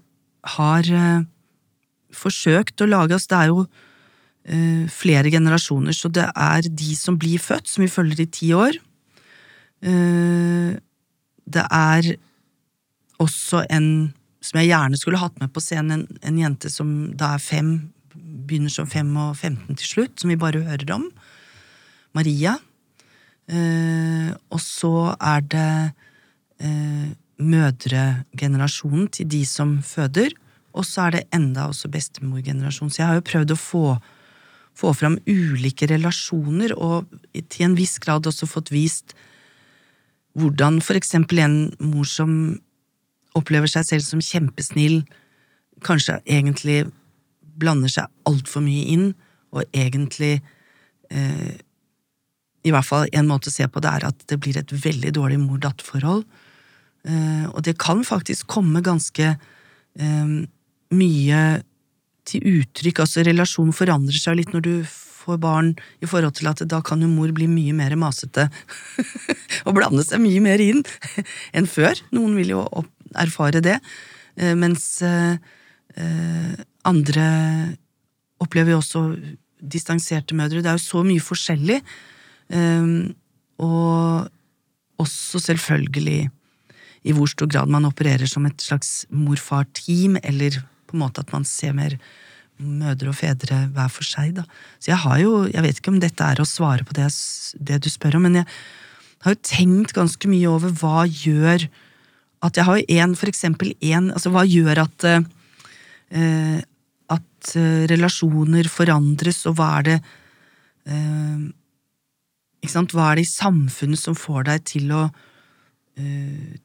[0.56, 1.26] har eh,
[2.16, 3.66] forsøkt å lage oss Det er jo
[4.94, 8.76] flere generasjoner, så det er de som blir født, som vi følger i ti år.
[11.50, 12.12] Det er
[13.18, 13.88] også en
[14.46, 17.72] som jeg gjerne skulle hatt med på scenen, en, en jente som da er fem,
[18.14, 21.08] begynner som fem og 15 til slutt, som vi bare hører om.
[22.16, 22.56] Maria.
[23.46, 25.70] Eh, og så er det
[26.58, 27.10] eh,
[27.42, 30.32] mødregenerasjonen til de som føder,
[30.76, 32.92] og så er det enda også bestemorgenerasjonen.
[32.92, 33.84] Så jeg har jo prøvd å få,
[34.76, 37.08] få fram ulike relasjoner, og
[37.48, 39.16] til en viss grad også fått vist
[40.36, 42.58] hvordan for eksempel en mor som
[43.36, 45.00] opplever seg selv som kjempesnill,
[45.84, 46.82] kanskje egentlig
[47.56, 49.06] blander seg altfor mye inn,
[49.56, 50.34] og egentlig
[51.08, 51.54] eh,
[52.66, 55.12] I hvert fall en måte å se på det er at det blir et veldig
[55.16, 56.24] dårlig mor-datter-forhold.
[57.06, 60.30] Eh, og det kan faktisk komme ganske eh,
[60.96, 61.42] mye
[62.26, 63.04] til uttrykk.
[63.04, 67.02] Altså, relasjonen forandrer seg litt når du får barn i forhold til at da kan
[67.02, 68.46] jo mor bli mye mer masete
[69.66, 70.82] og blande seg mye mer inn
[71.56, 71.98] enn før.
[72.14, 72.66] Noen vil jo
[73.16, 73.80] erfare det,
[74.38, 74.98] eh, mens
[76.86, 77.22] andre
[78.44, 79.00] opplever jo også
[79.64, 80.60] distanserte mødre.
[80.60, 81.78] Det er jo så mye forskjellig.
[83.64, 84.26] Og
[85.00, 86.18] også selvfølgelig
[87.06, 91.32] i hvor stor grad man opererer som et slags mor-far-team, eller på en måte at
[91.34, 91.96] man ser mer
[92.56, 94.46] mødre og fedre hver for seg, da.
[94.80, 97.10] Så jeg har jo, jeg vet ikke om dette er å svare på det,
[97.68, 98.46] det du spør om, men jeg
[99.26, 101.66] har jo tenkt ganske mye over hva gjør
[102.46, 106.58] at jeg har én, for eksempel én altså hva gjør at eh,
[107.12, 109.96] at eh, relasjoner forandres, og hva er det
[110.90, 111.46] eh,
[112.64, 115.25] ikke sant, Hva er det i samfunnet som får deg til å eh,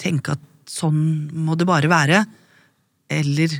[0.01, 2.17] tenke at sånn må det bare være,
[3.11, 3.53] eller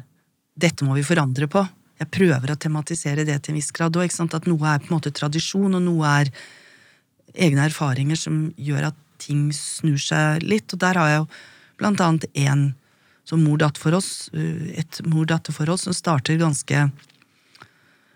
[0.60, 1.64] dette må vi forandre på?
[2.02, 4.10] jeg prøver å tematisere det til en viss grad òg.
[4.10, 6.32] At noe er på en måte tradisjon, og noe er
[7.46, 10.74] egne erfaringer som gjør at ting snur seg litt.
[10.74, 11.28] Og der har jeg jo
[11.82, 12.72] blant annet én
[13.28, 16.88] som mor-datter for oss, et mor-datter-forhold som starter ganske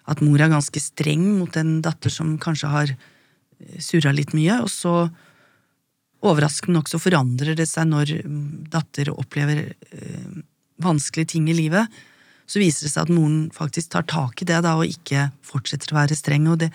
[0.06, 4.60] at mor er ganske streng mot en datter som kanskje har eh, surra litt mye,
[4.62, 5.08] og så
[6.28, 10.44] overraskende nok så forandrer det seg når mm, datter opplever øh,
[10.84, 11.92] vanskelige ting i livet.
[12.46, 15.94] Så viser det seg at moren faktisk tar tak i det da, og ikke fortsetter
[15.94, 16.48] å være streng.
[16.52, 16.72] og det,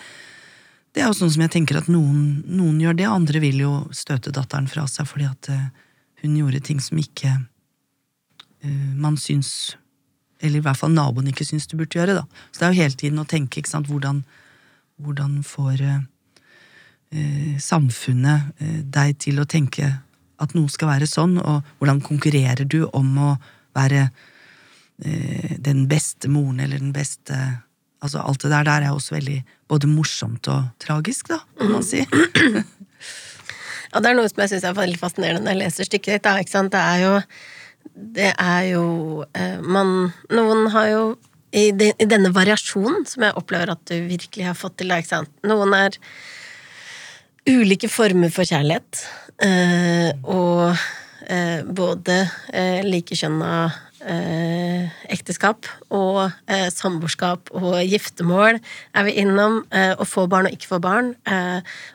[0.91, 3.73] det er jo sånn som jeg tenker at noen, noen, gjør det, andre vil jo
[3.95, 5.67] støte datteren fra seg fordi at øh,
[6.23, 7.37] hun gjorde ting som ikke
[8.65, 9.77] øh, man syns
[10.41, 12.23] Eller i hvert fall naboen ikke syns du burde gjøre, da.
[12.49, 14.23] Så det er jo hele tiden å tenke, ikke sant, hvordan,
[14.97, 15.99] hvordan får eh,
[17.61, 19.89] samfunnet eh, deg til å tenke
[20.41, 23.31] at noe skal være sånn, og hvordan konkurrerer du om å
[23.77, 27.37] være eh, den beste moren eller den beste
[28.01, 29.35] Altså alt det der der er også veldig
[29.69, 31.99] både morsomt og tragisk, da, kan man si.
[33.91, 36.23] ja, det er noe som jeg syns er veldig fascinerende når jeg leser stykket ditt.
[36.25, 36.73] Da, ikke sant?
[36.73, 37.11] Det er jo
[38.17, 38.85] Det er jo
[39.37, 41.03] eh, Man Noen har jo
[41.53, 45.33] i, denne variasjonen som jeg opplever at du virkelig har fått til, da, ikke sant.
[45.45, 45.99] Noen er
[47.49, 49.05] ulike former for kjærlighet.
[49.41, 50.75] Eh, og
[51.27, 52.17] eh, både
[52.53, 53.53] eh, likekjønna
[54.05, 56.29] eh, ekteskap og
[56.73, 59.61] samboerskap og giftermål er vi innom.
[59.71, 61.13] Å få barn og ikke få barn.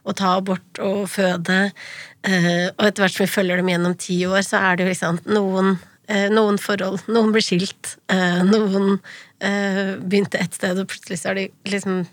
[0.05, 1.71] å ta abort og føde.
[2.27, 5.21] og etter hvert som vi følger dem gjennom ti år, så er det jo liksom
[5.27, 5.79] noen
[6.31, 7.03] noen forhold.
[7.11, 7.97] Noen blir skilt.
[8.47, 9.01] noen
[9.41, 12.05] begynte et sted, og plutselig så er de liksom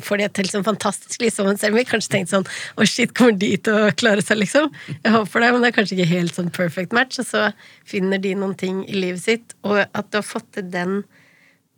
[0.00, 1.58] får de til sånn fantastisk sammen.
[1.60, 4.70] Selv om vi kanskje tenkte sånn Å, shit, kommer de til å klare seg, liksom?
[4.94, 7.20] Jeg håper det, men det er kanskje ikke helt sånn perfect match.
[7.20, 7.46] Og så
[7.88, 11.02] finner de noen ting i livet sitt, og at du har fått til den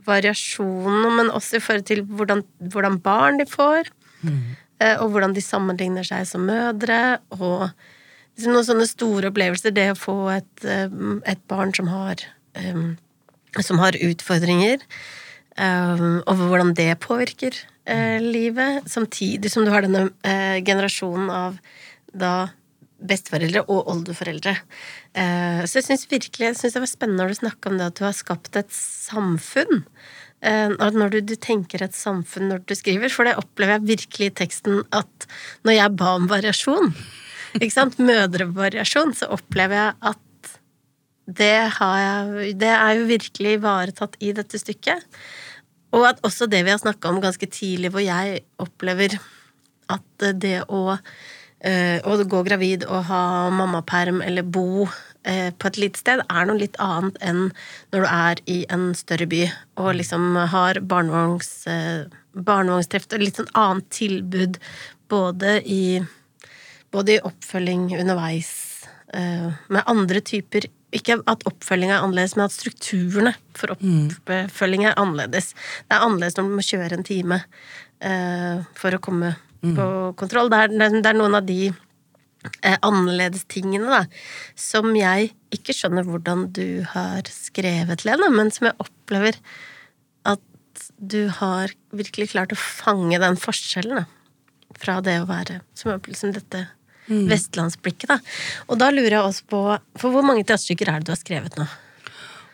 [0.06, 2.42] variasjonen, men også i forhold til hvordan,
[2.74, 3.90] hvordan barn de får,
[4.22, 4.40] mm.
[4.96, 7.68] og hvordan de sammenligner seg som mødre, og
[8.34, 9.74] liksom noen sånne store opplevelser.
[9.74, 12.26] Det å få et, um, et barn som har
[12.58, 12.96] um,
[13.60, 14.80] som har utfordringer,
[15.60, 17.71] um, og hvordan det påvirker eh,
[18.22, 21.56] livet, samtidig som du har denne eh, generasjonen av
[22.14, 22.34] da
[23.02, 24.56] besteforeldre og oldeforeldre.
[25.18, 27.88] Eh, så jeg syns virkelig jeg synes det var spennende når du snakka om det
[27.90, 29.82] at du har skapt et samfunn.
[30.42, 34.30] Eh, når du, du, tenker et samfunn når du skriver, for det opplever jeg virkelig
[34.30, 35.28] i teksten at
[35.66, 36.92] når jeg ba om variasjon,
[37.58, 40.28] ikke sant, mødrevariasjon, så opplever jeg at
[41.32, 45.04] det, har jeg, det er jo virkelig ivaretatt i dette stykket.
[45.92, 49.18] Og at også det vi har snakka om ganske tidlig, hvor jeg opplever
[49.92, 50.96] at det å,
[51.60, 54.86] eh, å gå gravid og ha mammaperm eller bo
[55.24, 57.44] eh, på et lite sted, er noe litt annet enn
[57.92, 59.44] når du er i en større by
[59.82, 64.56] og liksom har barnevogns, eh, barnevognstreff og litt sånn annet tilbud
[65.12, 66.00] både i,
[66.94, 68.52] både i oppfølging underveis
[69.12, 75.52] med andre typer ikke at oppfølginga er annerledes, men at strukturene for oppfølging er annerledes.
[75.88, 77.38] Det er annerledes når du må kjøre en time
[78.04, 79.74] eh, for å komme mm.
[79.78, 79.88] på
[80.20, 80.52] kontroll.
[80.52, 84.02] Det er, det er, noen av de eh, annerledes tingene da,
[84.58, 89.40] som jeg ikke skjønner hvordan du har skrevet, Lene, men som jeg opplever
[90.28, 94.06] at du har virkelig klart å fange den forskjellen da,
[94.80, 96.66] fra det å være som, som dette
[97.10, 97.26] Mm.
[97.30, 98.18] Vestlandsblikket, da.
[98.70, 99.60] Og da lurer jeg også på
[99.98, 101.66] For hvor mange teaterstykker er det du har skrevet nå?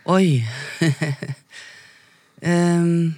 [0.09, 0.41] Oi
[2.49, 3.13] um,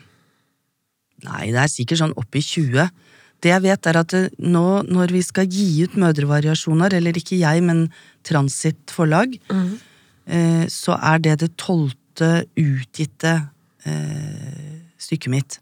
[1.21, 2.89] Nei, det er sikkert sånn oppi 20.
[3.45, 7.61] Det jeg vet, er at nå når vi skal gi ut mødrevariasjoner, eller ikke jeg,
[7.65, 7.87] men
[8.25, 9.69] Transit forlag, mm.
[10.33, 13.35] eh, så er det det tolvte utgitte
[13.85, 15.61] eh, stykket mitt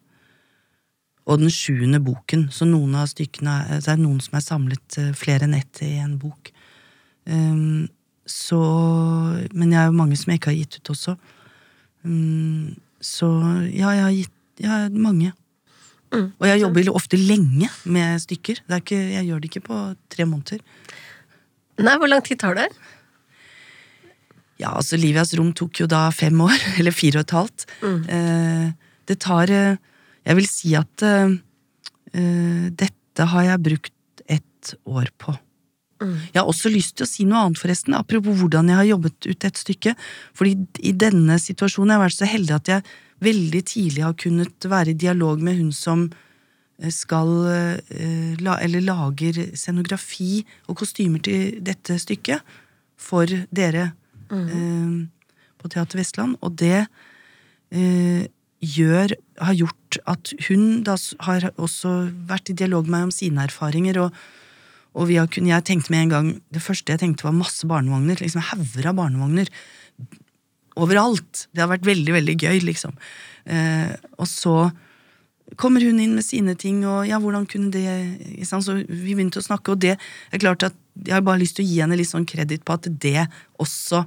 [1.28, 5.12] og den sjuende boken, så noen av stykkene Det er noen som er samlet eh,
[5.16, 6.52] flere enn ett i en bok.
[7.28, 7.88] Um,
[8.28, 8.60] så
[9.52, 11.16] Men jeg er jo mange som jeg ikke har gitt ut også.
[12.04, 13.28] Um, så
[13.68, 15.34] ja, jeg har gitt ja, mange.
[16.14, 16.30] Mm.
[16.32, 18.62] Og jeg jobber ofte lenge med stykker.
[18.78, 20.62] Ikke, jeg gjør det ikke på tre måneder.
[21.78, 22.70] Nei, hvor lang tid tar det?
[24.58, 27.68] Ja, altså Livias rom tok jo da fem år, eller fire og et halvt.
[27.84, 28.00] Mm.
[28.08, 29.76] Uh, det tar uh,
[30.28, 31.34] jeg vil si at uh,
[32.68, 35.34] dette har jeg brukt ett år på.
[36.02, 36.14] Mm.
[36.30, 39.28] Jeg har også lyst til å si noe annet, forresten, apropos hvordan jeg har jobbet
[39.30, 39.94] ut et stykke.
[40.36, 42.88] Fordi i denne situasjonen har jeg vært så heldig at jeg
[43.24, 46.08] veldig tidlig har kunnet være i dialog med hun som
[46.94, 47.30] skal
[47.90, 52.52] Eller lager scenografi og kostymer til dette stykket
[52.94, 53.88] for dere
[54.30, 55.08] mm.
[55.58, 56.86] på Teater Vestland, og det
[58.64, 60.96] gjør, har gjort at hun da
[61.26, 64.00] har også vært i dialog med meg om sine erfaringer.
[64.02, 64.16] og,
[64.98, 68.18] og har jeg tenkte med en gang, Det første jeg tenkte, var masse barnevogner.
[68.20, 69.48] liksom Hauger av barnevogner.
[70.76, 71.46] Overalt.
[71.52, 72.96] Det har vært veldig, veldig gøy, liksom.
[73.46, 74.70] Eh, og så
[75.56, 78.44] kommer hun inn med sine ting, og ja, hvordan kunne det?
[78.44, 81.64] Så vi begynte å snakke, og det er klart at jeg har bare lyst til
[81.64, 83.28] å gi henne litt sånn kreditt på at det
[83.62, 84.02] også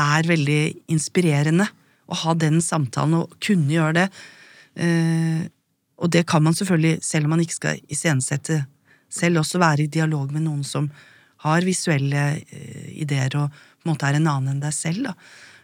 [0.00, 1.68] er veldig inspirerende.
[2.10, 4.08] Å ha den samtalen og kunne gjøre det.
[4.80, 5.44] Eh,
[6.02, 8.64] og det kan man selvfølgelig, selv om man ikke skal iscenesette
[9.12, 10.90] selv, også være i dialog med noen som
[11.44, 15.10] har visuelle eh, ideer og på en måte er en annen enn deg selv.
[15.10, 15.14] da.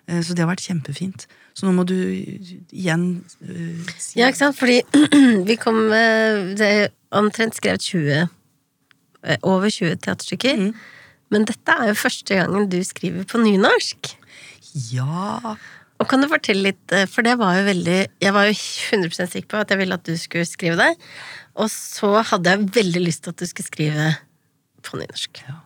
[0.09, 1.26] Eh, så det har vært kjempefint.
[1.59, 3.24] Så nå må du igjen
[3.99, 4.82] si Ja, ikke sant, fordi
[5.49, 8.28] vi kom Det er omtrent skrevet 20 uh,
[9.43, 10.61] Over 20 teaterstykker.
[10.61, 10.70] Mm.
[11.34, 14.12] Men dette er jo første gangen du skriver på nynorsk.
[14.93, 15.57] Ja
[15.99, 19.51] Og kan du fortelle litt, for det var jo veldig Jeg var jo 100% sikker
[19.51, 20.92] på at jeg ville at du skulle skrive det.
[21.59, 24.12] Og så hadde jeg veldig lyst til at du skulle skrive
[24.86, 25.42] på nynorsk.
[25.49, 25.57] Ja.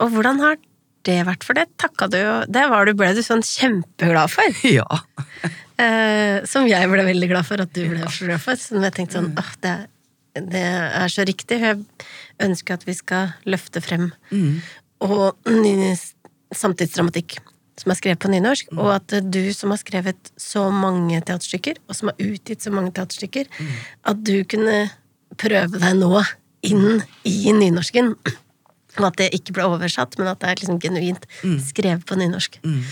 [0.00, 0.56] og hvordan har
[1.04, 1.44] det vært?
[1.44, 4.60] For det takka du Det var du, ble du sånn kjempeglad for.
[4.78, 4.88] Ja.
[5.76, 8.60] eh, som jeg ble veldig glad for at du ble så glad for.
[8.60, 9.74] Så jeg tenkte sånn åh, det,
[10.40, 10.64] det,
[11.04, 11.60] er så riktig.
[11.60, 11.82] Jeg
[12.44, 14.54] ønsker at vi skal løfte frem mm.
[15.04, 15.36] og
[16.54, 17.38] samtidsdramatikk
[17.80, 18.80] som er skrevet på nynorsk, mm.
[18.80, 22.92] og at du som har skrevet så mange teaterstykker, og som har utgitt så mange
[22.94, 23.74] teaterstykker, mm.
[24.12, 24.78] at du kunne
[25.40, 26.22] prøve deg nå
[26.64, 28.14] inn i nynorsken.
[28.94, 31.58] Og at det ikke ble oversatt, men at det er liksom genuint mm.
[31.66, 32.60] skrevet på nynorsk.
[32.62, 32.82] Mm.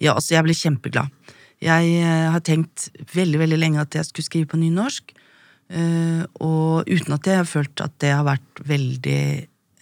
[0.00, 1.36] Ja, altså, jeg ble kjempeglad.
[1.60, 5.12] Jeg uh, har tenkt veldig, veldig lenge at jeg skulle skrive på nynorsk.
[5.70, 9.22] Uh, og uten at jeg har følt at det har vært veldig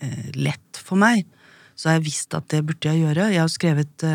[0.03, 1.23] uh, lett for meg,
[1.79, 3.31] så har jeg visst at det burde jeg gjøre.
[3.31, 4.07] Jeg har skrevet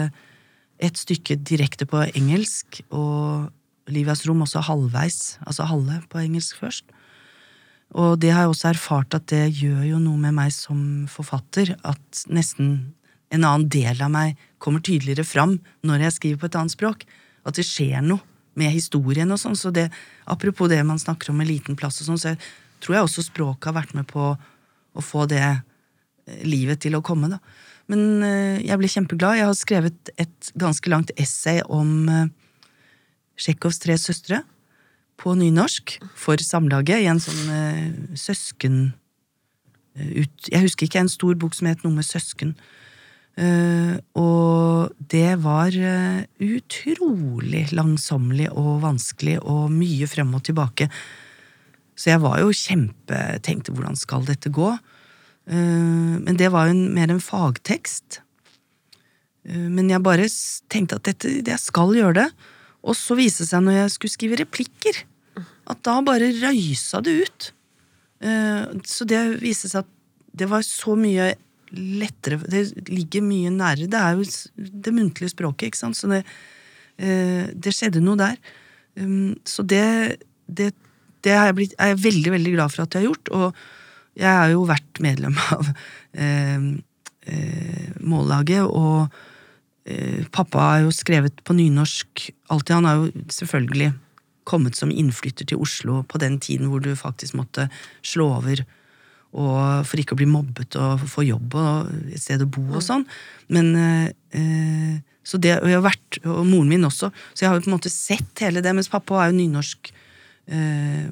[0.84, 3.47] et stykke direkte på engelsk, og
[3.91, 6.91] Livias rom også halvveis, altså halve på engelsk først.
[7.93, 11.76] Og det har jeg også erfart at det gjør jo noe med meg som forfatter,
[11.86, 12.93] at nesten
[13.34, 17.05] en annen del av meg kommer tydeligere fram når jeg skriver på et annet språk.
[17.45, 18.24] At det skjer noe
[18.59, 19.57] med historien og sånn.
[19.57, 19.88] Så det,
[20.30, 22.36] apropos det man snakker om med liten plass og sånn, så
[22.84, 25.61] tror jeg også språket har vært med på å få det eh,
[26.47, 27.39] livet til å komme, da.
[27.91, 29.39] Men eh, jeg ble kjempeglad.
[29.39, 32.28] Jeg har skrevet et ganske langt essay om uh,
[33.39, 34.43] Tsjekhovs tre søstre
[35.19, 38.78] på nynorsk for Samlaget i en sånn uh, søsken
[39.99, 42.55] uh, ut, Jeg husker ikke, en stor bok som het noe med søsken.
[43.34, 50.88] Uh, og det var utrolig langsommelig og vanskelig og mye frem og tilbake.
[51.97, 54.71] Så jeg var jo kjempe Tenkte hvordan skal dette gå?
[55.43, 58.21] Men det var jo mer en fagtekst.
[59.43, 60.29] men jeg bare
[60.71, 62.29] tenkte at dette, jeg skal gjøre det.
[62.83, 65.03] Og så viste det seg når jeg skulle skrive replikker,
[65.71, 67.49] at da bare røysa det ut.
[68.23, 69.91] Eh, så det viste seg at
[70.33, 71.33] det var så mye
[71.73, 73.89] lettere Det ligger mye nærere.
[73.89, 75.97] Det er jo det muntlige språket, ikke sant.
[75.97, 76.21] Så det,
[77.01, 78.37] eh, det skjedde noe der.
[78.93, 80.69] Um, så det, det,
[81.25, 83.31] det er, jeg blitt, er jeg veldig, veldig glad for at jeg har gjort.
[83.33, 83.63] Og
[84.20, 85.70] jeg har jo vært medlem av
[86.14, 86.68] eh,
[87.26, 89.09] eh, Mållaget, og
[89.89, 92.76] eh, pappa har jo skrevet på nynorsk alltid.
[92.76, 93.91] Han har jo selvfølgelig
[94.47, 97.70] kommet som innflytter til Oslo på den tiden hvor du faktisk måtte
[98.03, 98.66] slå over
[99.34, 102.84] og for ikke å bli mobbet og få jobb og et sted å bo og
[102.86, 103.05] sånn.
[103.49, 107.57] Men eh, så det, og jeg har vært, og moren min også, så jeg har
[107.57, 108.76] jo på en måte sett hele det.
[108.76, 109.89] Mens pappa er jo nynorsk
[110.51, 111.07] eh,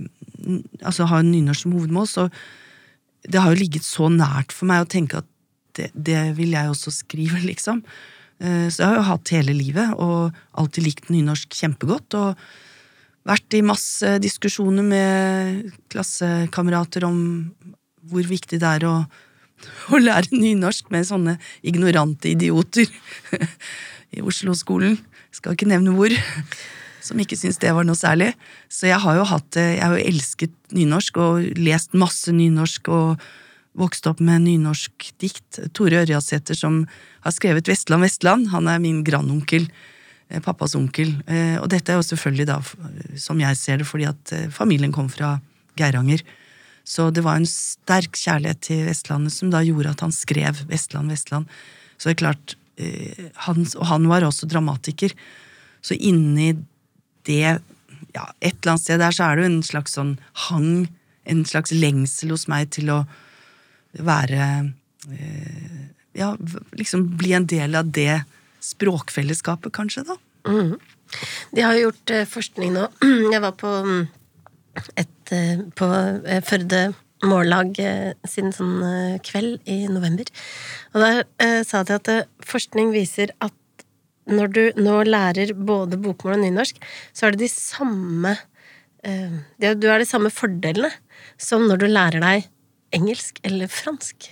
[0.83, 2.27] altså har nynorsk som hovedmål, så
[3.27, 5.29] det har jo ligget så nært for meg å tenke at
[5.77, 7.83] det, det vil jeg også skrive, liksom.
[8.41, 12.19] Eh, så jeg har jo hatt hele livet, og alltid likt nynorsk kjempegodt.
[12.19, 12.35] og
[13.27, 17.19] vært i masse diskusjoner med klassekamerater om
[18.09, 18.95] hvor viktig det er å,
[19.93, 22.89] å lære nynorsk med sånne ignorante idioter
[24.17, 24.97] i Oslo-skolen.
[25.31, 26.15] Skal ikke nevne hvor.
[27.01, 28.31] Som ikke syntes det var noe særlig.
[28.69, 33.23] Så jeg har jo hatt Jeg har jo elsket nynorsk og lest masse nynorsk og
[33.77, 35.61] vokst opp med nynorsk dikt.
[35.73, 36.83] Tore Ørjasæter som
[37.23, 38.51] har skrevet Vestland, Vestland.
[38.51, 39.67] Han er min grandonkel.
[40.31, 41.13] Eh, pappas onkel.
[41.27, 42.59] Eh, og dette er jo selvfølgelig da,
[43.19, 45.35] som jeg ser det, fordi at eh, familien kom fra
[45.79, 46.23] Geiranger.
[46.87, 51.11] Så det var en sterk kjærlighet til Vestlandet som da gjorde at han skrev Vestland,
[51.13, 51.51] Vestland.
[51.97, 52.57] Så det er klart,
[53.45, 55.11] han, Og han var også dramatiker.
[55.85, 56.55] Så inni
[57.31, 57.55] det,
[58.11, 60.13] ja, et eller annet sted der, så er det jo en slags sånn
[60.49, 60.73] hang,
[61.31, 63.01] en slags lengsel hos meg til å
[64.03, 64.45] være
[66.13, 66.35] Ja,
[66.75, 68.23] liksom bli en del av det
[68.61, 70.17] språkfellesskapet, kanskje, da.
[70.47, 70.75] Mm.
[71.51, 72.87] De har jo gjort eh, forskning nå.
[73.33, 74.03] Jeg var på mm,
[74.99, 76.83] et eh, på eh, Førde
[77.27, 80.29] Mållag eh, sin sånn eh, kveld i november.
[80.93, 82.11] Og der eh, sa de at
[82.47, 83.55] forskning viser at
[84.33, 86.81] når du nå lærer både bokmål og nynorsk,
[87.13, 88.35] så er det de samme
[89.03, 89.37] eh,
[89.75, 90.91] Du har de samme fordelene
[91.41, 92.49] som når du lærer deg
[92.95, 94.29] engelsk eller fransk.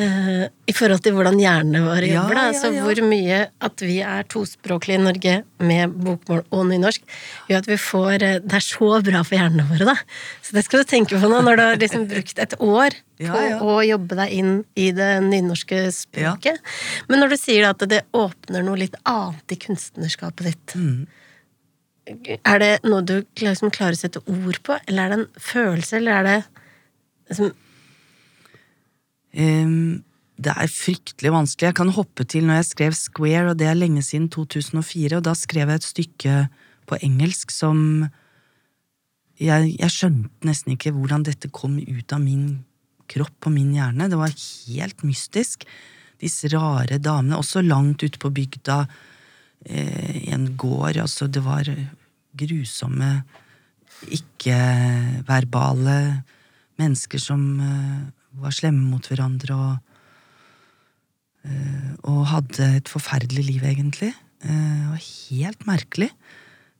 [0.00, 2.34] Eh, I forhold til hvordan hjernene våre Ja, jobber.
[2.38, 2.80] da, ja, altså ja.
[2.86, 7.02] Hvor mye at vi er tospråklige i Norge med bokmål og nynorsk,
[7.50, 9.94] gjør at vi får eh, Det er så bra for hjernene våre, da.
[10.40, 13.26] Så det skal du tenke på nå, når du har liksom brukt et år på
[13.28, 13.58] Ja, ja.
[13.60, 16.56] å jobbe deg inn i det nynorske språket.
[17.12, 21.06] Men når du sier at det åpner noe litt annet i kunstnerskapet ditt, Mm.
[22.48, 25.96] er det noe du liksom klarer å sette ord på, eller er det en følelse,
[26.00, 26.38] eller er det
[27.30, 27.52] liksom
[29.32, 30.02] Ehm,
[30.42, 31.70] det er fryktelig vanskelig.
[31.70, 35.24] Jeg kan hoppe til når jeg skrev Square, og det er lenge siden 2004, og
[35.28, 36.34] da skrev jeg et stykke
[36.88, 37.78] på engelsk som
[39.40, 42.62] jeg, jeg skjønte nesten ikke hvordan dette kom ut av min
[43.12, 44.08] kropp og min hjerne.
[44.10, 45.66] Det var helt mystisk.
[46.22, 48.86] Disse rare damene, også langt ute på bygda,
[49.66, 51.68] eh, i en gård, altså det var
[52.38, 53.22] grusomme,
[54.02, 55.96] ikke-verbale
[56.80, 59.78] mennesker som eh, var slemme mot hverandre og,
[61.44, 64.12] eh, og hadde et forferdelig liv, egentlig.
[64.44, 66.10] Eh, Det var helt merkelig.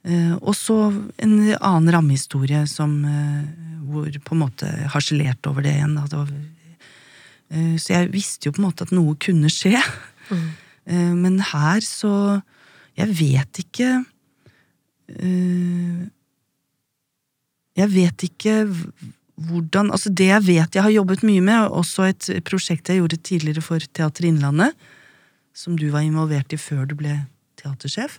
[0.04, 0.76] Eh, Og så
[1.18, 3.44] en annen rammehistorie som eh,
[3.86, 5.94] hvor på en måte harselerte over det igjen.
[5.96, 6.06] Da.
[6.06, 6.32] Det var,
[7.50, 9.76] eh, så jeg visste jo på en måte at noe kunne skje.
[10.84, 12.42] Eh, Men her så
[12.98, 14.04] Jeg vet ikke
[15.14, 16.08] eh,
[17.76, 18.54] Jeg vet ikke
[19.36, 23.16] hvordan Altså, det jeg vet jeg har jobbet mye med, også et prosjekt jeg gjorde
[23.24, 24.72] tidligere for Teater Innlandet,
[25.54, 27.26] som du var involvert i før du ble
[27.60, 28.18] teatersjef.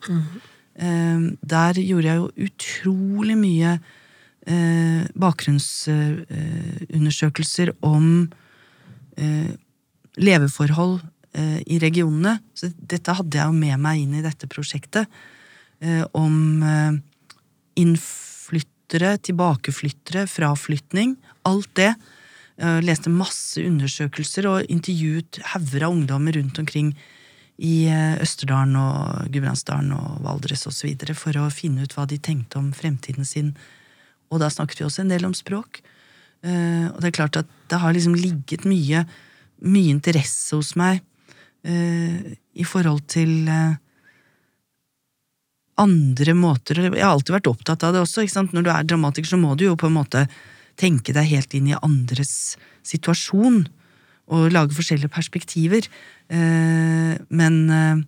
[0.75, 3.79] Eh, Der gjorde jeg jo utrolig mye
[4.47, 8.29] eh, bakgrunnsundersøkelser om
[9.17, 9.51] eh,
[10.17, 10.99] leveforhold
[11.37, 12.39] eh, i regionene.
[12.57, 15.05] Så dette hadde jeg jo med meg inn i dette prosjektet.
[15.81, 16.93] Eh, om eh,
[18.93, 21.15] innflyttere, tilbakeflyttere, fraflytning.
[21.45, 21.95] Alt det.
[22.57, 26.93] Jeg leste masse undersøkelser og intervjuet hauger av ungdommer rundt omkring
[27.57, 32.59] i eh, Østerdalen og Gudbrandsdalen og Valdres videre for å finne ut hva de tenkte
[32.59, 33.55] om fremtiden sin.
[34.29, 35.81] Og da snakket vi også en del om språk.
[36.43, 39.05] Eh, og det er klart at det har liksom ligget mye,
[39.65, 41.01] mye interesse hos meg
[41.65, 43.79] eh, i forhold til eh,
[45.81, 48.23] andre måter Jeg har alltid vært opptatt av det også.
[48.23, 48.53] Ikke sant?
[48.53, 50.27] Når du er dramatiker, så må du jo på en måte
[50.79, 52.55] tenke deg helt inn i andres
[52.85, 53.63] situasjon.
[54.33, 55.87] Og lage forskjellige perspektiver.
[56.31, 58.03] Eh, men eh,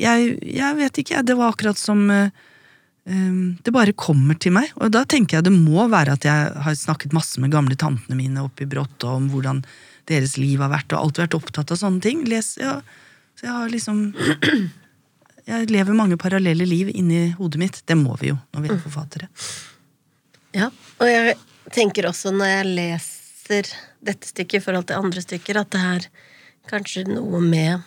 [0.00, 1.24] jeg, jeg vet ikke.
[1.26, 2.32] Det var akkurat som eh,
[3.04, 4.74] Det bare kommer til meg.
[4.80, 8.18] Og da tenker jeg det må være at jeg har snakket masse med gamle tantene
[8.18, 9.64] mine oppe i og om hvordan
[10.10, 12.24] deres liv har vært, og alltid vært opptatt av sånne ting.
[12.26, 12.80] Les, ja.
[13.38, 14.00] Så jeg har liksom
[15.50, 17.78] Jeg lever mange parallelle liv inni hodet mitt.
[17.86, 19.30] Det må vi jo når vi er forfattere.
[20.54, 21.36] Ja, og jeg
[21.74, 23.70] tenker også når jeg leser
[24.06, 26.06] dette stykket i forhold til andre stykker, at det er
[26.70, 27.82] kanskje noe med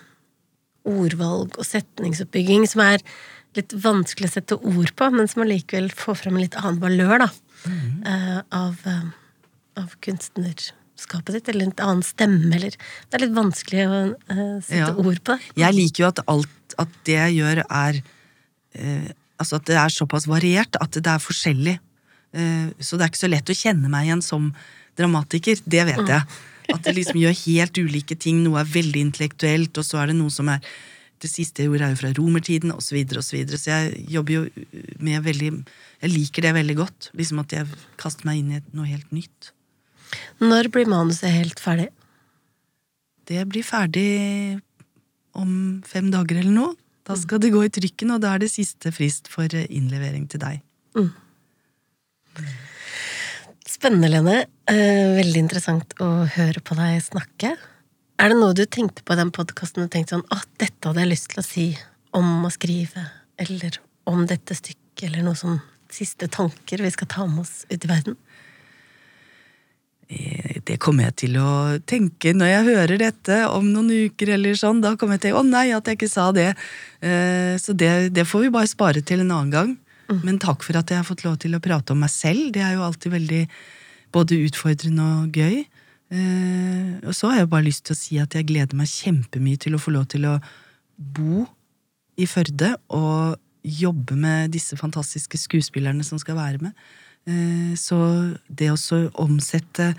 [0.88, 3.04] ordvalg og setningsoppbygging som er
[3.56, 7.26] litt vanskelig å sette ord på, men som allikevel får frem en litt annen valør,
[7.26, 7.30] da,
[8.10, 9.04] eh, av, eh,
[9.78, 9.96] av
[11.04, 14.94] kunstnerskapet ditt, eller en annen stemme, eller Det er litt vanskelig å uh, sette Ja.
[14.94, 15.42] ord på det.
[15.56, 18.02] Jeg liker jo at alt at det jeg gjør, er
[18.80, 21.80] uh, Altså at det er såpass variert at det er forskjellig.
[22.34, 24.54] Uh, så det er ikke så lett å kjenne meg igjen som
[24.96, 25.58] dramatiker.
[25.66, 26.24] Det vet jeg.
[26.72, 28.44] At det liksom gjør helt ulike ting.
[28.44, 30.62] Noe er veldig intellektuelt, og så er det noe som er
[31.24, 33.22] Det siste jeg gjorde, er jo fra romertiden, osv., osv.
[33.24, 33.58] Så, videre.
[33.58, 34.42] så jeg jobber jo
[35.00, 35.52] med veldig
[36.02, 37.12] Jeg liker det veldig godt.
[37.14, 39.54] Liksom at jeg kaster meg inn i noe helt nytt.
[40.44, 41.90] Når blir manuset helt ferdig?
[43.30, 44.60] Det blir ferdig
[45.40, 46.76] om fem dager eller noe.
[47.04, 50.40] Da skal det gå i trykken, og da er det siste frist for innlevering til
[50.44, 50.62] deg.
[53.68, 54.36] Spennende, Lene.
[54.72, 57.56] Eh, veldig interessant å høre på deg snakke.
[58.22, 61.04] Er det noe du tenkte på i den podkasten du tenkte sånn at dette hadde
[61.04, 61.66] jeg lyst til å si
[62.16, 63.04] om å skrive,
[63.42, 65.60] eller om dette stykket, eller noe sånn
[65.92, 68.16] siste tanker vi skal ta med oss ut i verden?
[70.14, 74.54] Eh, Det kommer jeg til å tenke når jeg hører dette om noen uker eller
[74.56, 74.80] sånn.
[74.82, 76.54] Da kommer jeg til å nei, at jeg ikke sa det.
[77.02, 79.78] Eh, Så det, det får vi bare spare til en annen gang.
[80.24, 82.52] Men takk for at jeg har fått lov til å prate om meg selv.
[82.54, 83.48] Det er jo alltid veldig
[84.14, 85.66] både utfordrende og gøy.
[86.14, 89.58] Eh, Og så har jeg bare lyst til å si at jeg gleder meg kjempemye
[89.58, 90.36] til å få lov til å
[90.98, 91.48] bo
[92.18, 96.74] i Førde og jobbe med disse fantastiske skuespillerne som skal være med.
[97.28, 97.98] Eh, Så
[98.48, 99.94] det å så omsette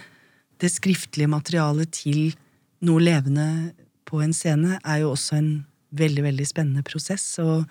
[0.60, 2.34] det skriftlige materialet til
[2.84, 3.72] noe levende
[4.04, 5.50] på en scene, er jo også en
[5.96, 7.24] veldig, veldig spennende prosess.
[7.42, 7.64] Og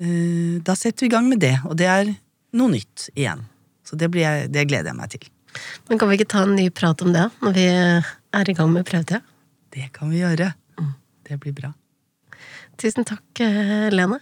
[0.00, 1.58] eh, da setter vi i gang med det.
[1.68, 2.14] Og det er
[2.56, 3.44] noe nytt igjen.
[3.86, 5.28] Så det, blir jeg, det gleder jeg meg til.
[5.88, 8.72] Men kan vi ikke ta en ny prat om det når vi er i gang
[8.72, 9.20] med prøvetida?
[9.72, 10.52] Det kan vi gjøre.
[11.28, 11.72] Det blir bra.
[12.80, 14.20] Tusen takk, eh, Lene.